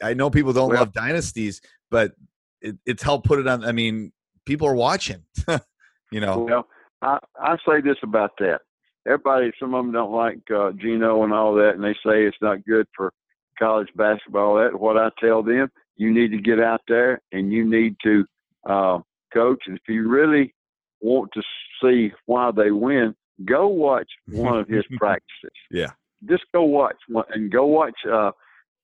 [0.03, 1.61] I know people don't Well- love dynasties,
[1.91, 2.13] but
[2.61, 3.65] it, it's helped put it on.
[3.65, 4.13] I mean,
[4.45, 5.23] people are watching.
[6.11, 6.41] you know.
[6.41, 6.67] Well,
[7.03, 8.61] I, I say this about that.
[9.07, 12.37] Everybody, some of them don't like uh, Geno and all that, and they say it's
[12.41, 13.13] not good for
[13.59, 14.57] college basketball.
[14.57, 18.25] That what I tell them, you need to get out there and you need to
[18.69, 18.99] uh,
[19.33, 19.63] coach.
[19.67, 20.55] And if you really
[21.01, 21.43] want to
[21.83, 25.53] see why they win, go watch one of his practices.
[25.71, 25.91] Yeah.
[26.29, 27.99] just go watch one and go watch.
[28.11, 28.31] Uh,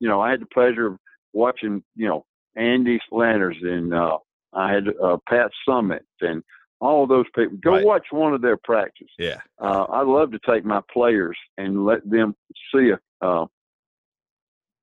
[0.00, 0.98] you know, I had the pleasure of
[1.32, 1.82] watching.
[1.96, 2.24] You know,
[2.56, 4.18] Andy Landers and uh,
[4.52, 6.42] I had uh, Pat Summitt and
[6.80, 7.56] all those people.
[7.62, 7.84] Go Right.
[7.84, 9.10] watch one of their practice.
[9.18, 9.40] Yeah.
[9.58, 12.34] Uh, I love to take my players and let them
[12.74, 13.46] see a uh,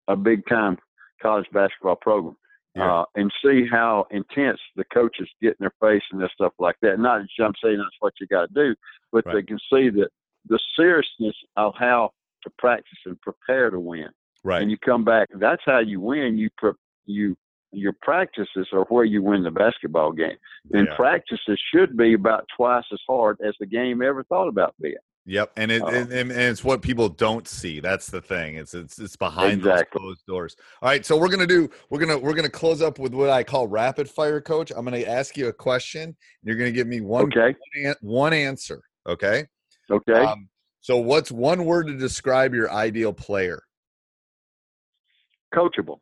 [0.07, 0.77] a big time
[1.21, 2.35] college basketball program.
[2.75, 2.99] Yeah.
[3.01, 6.75] Uh, and see how intense the coaches get in their face and that stuff like
[6.83, 6.99] that.
[6.99, 8.75] Not that I'm saying that's what you got to do,
[9.11, 9.33] but Right.
[9.33, 10.09] they can see that
[10.45, 12.11] the seriousness of how
[12.43, 14.09] to practice and prepare to win.
[14.43, 14.61] Right.
[14.61, 15.27] And you come back.
[15.33, 16.37] That's how you win.
[16.37, 16.73] You pre-
[17.05, 17.35] you
[17.77, 20.35] your practices are where you win the basketball game.
[20.73, 20.95] And Yeah.
[20.95, 24.95] practices should be about twice as hard as the game ever thought about being.
[25.29, 25.87] Yep, and it Oh.
[25.87, 27.81] and, and, it's what people don't see.
[27.81, 28.55] That's the thing.
[28.55, 29.99] It's it's it's behind Exactly.
[29.99, 30.55] those closed doors.
[30.81, 33.43] All right, so we're gonna do we're gonna we're gonna close up with what I
[33.43, 34.71] call rapid fire, coach.
[34.71, 36.03] I'm gonna ask you a question.
[36.03, 37.55] And you're gonna give me one Okay.
[37.83, 38.81] one, one answer.
[39.05, 39.45] Okay.
[39.91, 40.13] Okay.
[40.13, 40.47] Um,
[40.79, 43.61] so what's one word to describe your ideal player?
[45.53, 45.99] Coachable.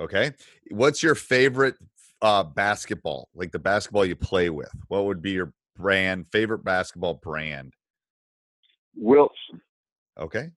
[0.00, 0.32] Okay.
[0.70, 1.76] What's your favorite
[2.22, 3.28] uh, basketball?
[3.34, 4.70] Like the basketball you play with.
[4.88, 6.26] What would be your brand?
[6.32, 7.74] Favorite basketball brand?
[8.96, 9.60] Wilson.
[10.18, 10.50] Okay.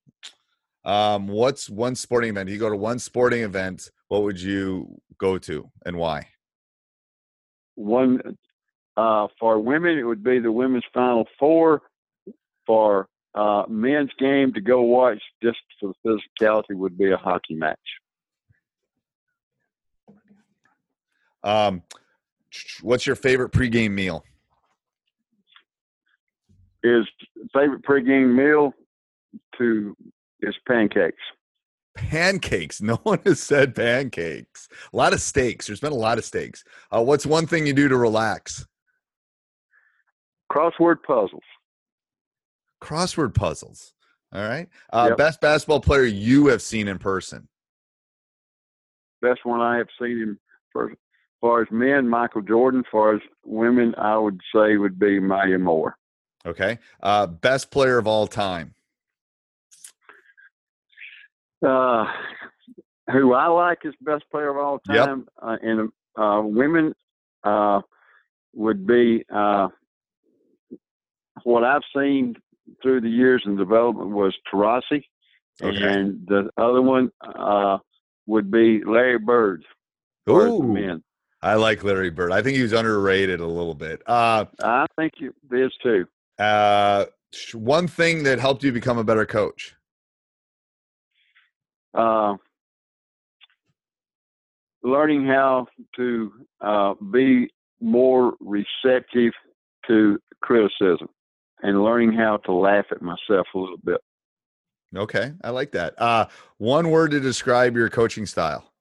[0.86, 2.50] Um, what's one sporting event?
[2.50, 6.28] You go to one sporting event, what would you go to and why?
[7.76, 8.38] One
[8.98, 11.82] uh, for women, it would be the women's Final Four.
[12.66, 17.56] For uh, men's game to go watch, just for the physicality, would be a hockey
[17.56, 17.78] match.
[21.44, 21.84] Um,
[22.82, 24.24] what's your favorite pregame meal?
[26.84, 27.06] Is
[27.54, 28.74] favorite pregame meal
[29.58, 29.96] to
[30.42, 31.22] is pancakes.
[31.96, 32.82] Pancakes.
[32.82, 34.68] No one has said pancakes.
[34.92, 35.68] A lot of steaks.
[35.68, 36.64] There's been a lot of steaks.
[36.92, 38.66] Uh, what's one thing you do to relax?
[40.52, 41.44] Crossword puzzles.
[42.82, 43.94] Crossword puzzles.
[44.34, 44.68] All right.
[44.92, 45.18] Uh, Yep.
[45.18, 47.48] Best basketball player you have seen in person.
[49.22, 50.40] Best one I have seen him
[50.72, 50.98] for as
[51.44, 52.80] far as men, Michael Jordan.
[52.80, 55.98] As far as women, I would say would be Maya Moore.
[56.46, 56.80] Okay.
[57.02, 58.74] Uh, best player of all time.
[61.66, 62.06] Uh,
[63.12, 65.06] who I like as best player of all Yep.
[65.06, 66.94] time uh, in uh, women
[67.44, 67.82] uh,
[68.54, 69.68] would be uh,
[71.44, 72.36] what I've seen
[72.82, 75.04] through the years in development was Taurasi,
[75.62, 75.84] Okay.
[75.84, 77.80] and the other one uh,
[78.28, 79.66] would be Larry Bird.
[80.30, 80.64] Ooh.
[80.64, 81.04] men.
[81.44, 82.32] I like Larry Bird.
[82.32, 84.02] I think he was underrated a little bit.
[84.08, 86.06] Uh, I think it is too.
[86.40, 87.06] uh,
[87.54, 89.76] one thing that helped you become a better coach.
[91.94, 92.36] uh,
[94.84, 96.32] learning how to
[96.62, 97.50] uh, be
[97.82, 99.34] more receptive
[99.88, 101.10] to criticism
[101.62, 104.00] and learning how to laugh at myself a little bit.
[104.96, 106.00] Okay, I like that.
[106.00, 106.28] Uh,
[106.58, 108.73] one word to describe your coaching style.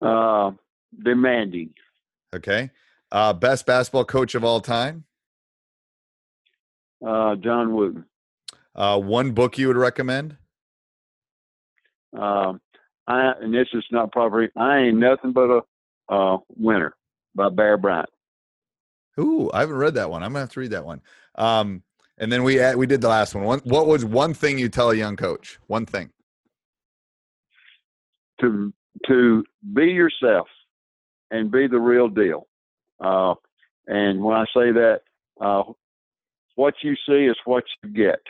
[0.00, 0.52] Uh,
[1.02, 1.70] demanding.
[2.34, 2.70] Okay.
[3.10, 5.04] Uh, best basketball coach of all time.
[7.06, 8.04] Uh, John Wooden.
[8.74, 10.36] Uh, one book you would recommend.
[12.16, 12.54] Uh,
[13.06, 14.48] I, and this is not proper.
[14.56, 15.60] I ain't nothing but a
[16.12, 16.94] uh, winner
[17.34, 18.08] by Bear Bryant.
[19.18, 20.22] Ooh, I haven't read that one.
[20.22, 21.00] I'm gonna have to read that one.
[21.36, 21.82] Um,
[22.18, 23.44] and then we we did the last one.
[23.44, 25.58] One, what was one thing you tell a young coach?
[25.68, 26.10] One thing.
[28.40, 28.72] to
[29.06, 29.44] to
[29.74, 30.48] be yourself
[31.30, 32.46] and be the real deal.
[33.00, 33.34] Uh,
[33.86, 35.00] and when I say that,
[35.40, 35.62] uh,
[36.54, 38.20] what you see is what you get,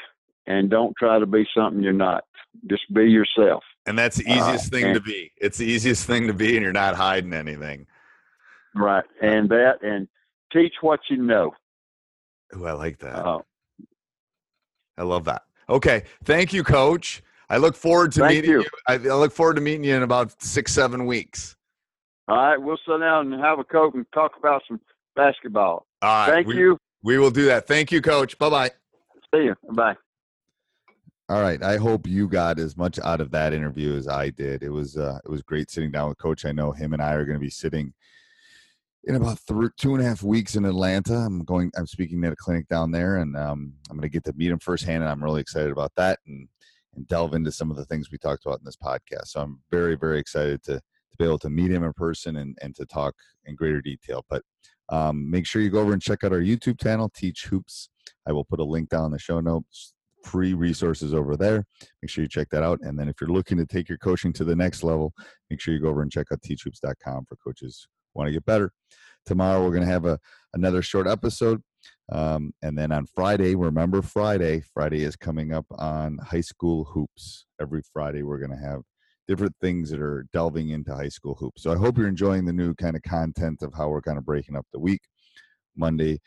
[0.47, 2.25] and don't try to be something you're not.
[2.69, 3.63] Just be yourself.
[3.87, 5.31] And that's the Uh, easiest thing to be.
[5.37, 7.87] It's the easiest thing to be, and you're not hiding anything.
[8.75, 9.05] Right.
[9.23, 10.09] And that, and
[10.53, 11.55] teach what you know.
[12.55, 13.15] Oh, I like that.
[13.15, 13.41] Uh,
[14.99, 15.43] I love that.
[15.69, 17.23] Okay, thank you, Coach.
[17.49, 18.61] I look forward to Thank meeting you.
[18.61, 18.71] you.
[18.89, 21.57] I, I look forward to meeting you in about six, seven weeks.
[22.29, 24.81] All right, we'll sit down and have a coke and talk about some
[25.15, 25.87] basketball.
[26.03, 26.35] All right.
[26.35, 26.79] Thank we, you.
[27.05, 27.69] We will do that.
[27.69, 28.37] Thank you, Coach.
[28.39, 28.71] Bye bye.
[29.33, 29.55] See you.
[29.73, 29.95] Bye.
[31.29, 31.63] All right.
[31.63, 34.65] I hope you got as much out of that interview as I did.
[34.65, 36.45] It was uh, it was great sitting down with Coach.
[36.45, 37.95] I know him and I are going to be sitting
[39.05, 41.15] in about three, two and a half weeks in Atlanta.
[41.15, 41.71] I'm going.
[41.77, 44.51] I'm speaking at a clinic down there, and um, I'm going to get to meet
[44.51, 46.49] him firsthand, and I'm really excited about that and
[46.97, 49.29] and delve into some of the things we talked about in this podcast.
[49.29, 52.57] So I'm very very excited to to be able to meet him in person and
[52.63, 54.25] and to talk in greater detail.
[54.29, 54.43] But
[54.89, 57.89] um, make sure you go over and check out our YouTube channel, Teach Hoops.
[58.27, 59.95] I will put a link down in the show notes.
[60.25, 61.65] Free resources over there.
[62.03, 62.81] Make sure you check that out.
[62.83, 65.13] And then if you're looking to take your coaching to the next level,
[65.51, 68.45] make sure you go over and check out teachhoops.com for coaches who want to get
[68.45, 68.73] better.
[69.25, 70.19] Tomorrow we're going to have a
[70.55, 71.63] another short episode.
[72.11, 77.47] Um, and then on Friday, remember Friday, Friday is coming up on high school hoops.
[77.61, 78.83] Every Friday we're going to have
[79.27, 81.63] different things that are delving into high school hoops.
[81.63, 84.25] So I hope you're enjoying the new kind of content of how we're kind of
[84.25, 85.01] breaking up the week.
[85.77, 86.21] Monday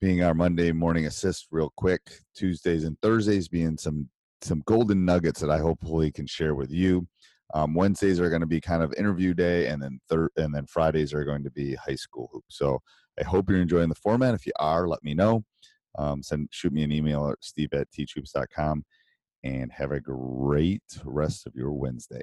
[0.00, 2.00] being our Monday morning assist real quick.
[2.34, 4.08] Tuesdays and Thursdays being some
[4.40, 7.06] some golden nuggets that I hopefully can share with you.
[7.54, 10.66] Um, Wednesdays are going to be kind of interview day, and then third and then
[10.66, 12.56] Fridays are going to be high school hoops.
[12.56, 12.80] So
[13.20, 14.34] I hope you're enjoying the format.
[14.34, 15.44] If you are, let me know.
[15.98, 18.84] Um, send shoot me an email at steve at teachhoops.com
[19.44, 22.22] and have a great rest of your Wednesday.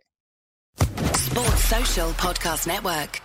[1.14, 3.22] Sports Social Podcast Network.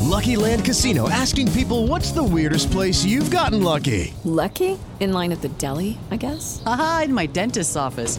[0.00, 4.14] Lucky Land Casino asking people what's the weirdest place you've gotten lucky?
[4.24, 4.78] Lucky?
[4.98, 6.62] In line at the deli, I guess?
[6.66, 8.18] Aha, in my dentist's office.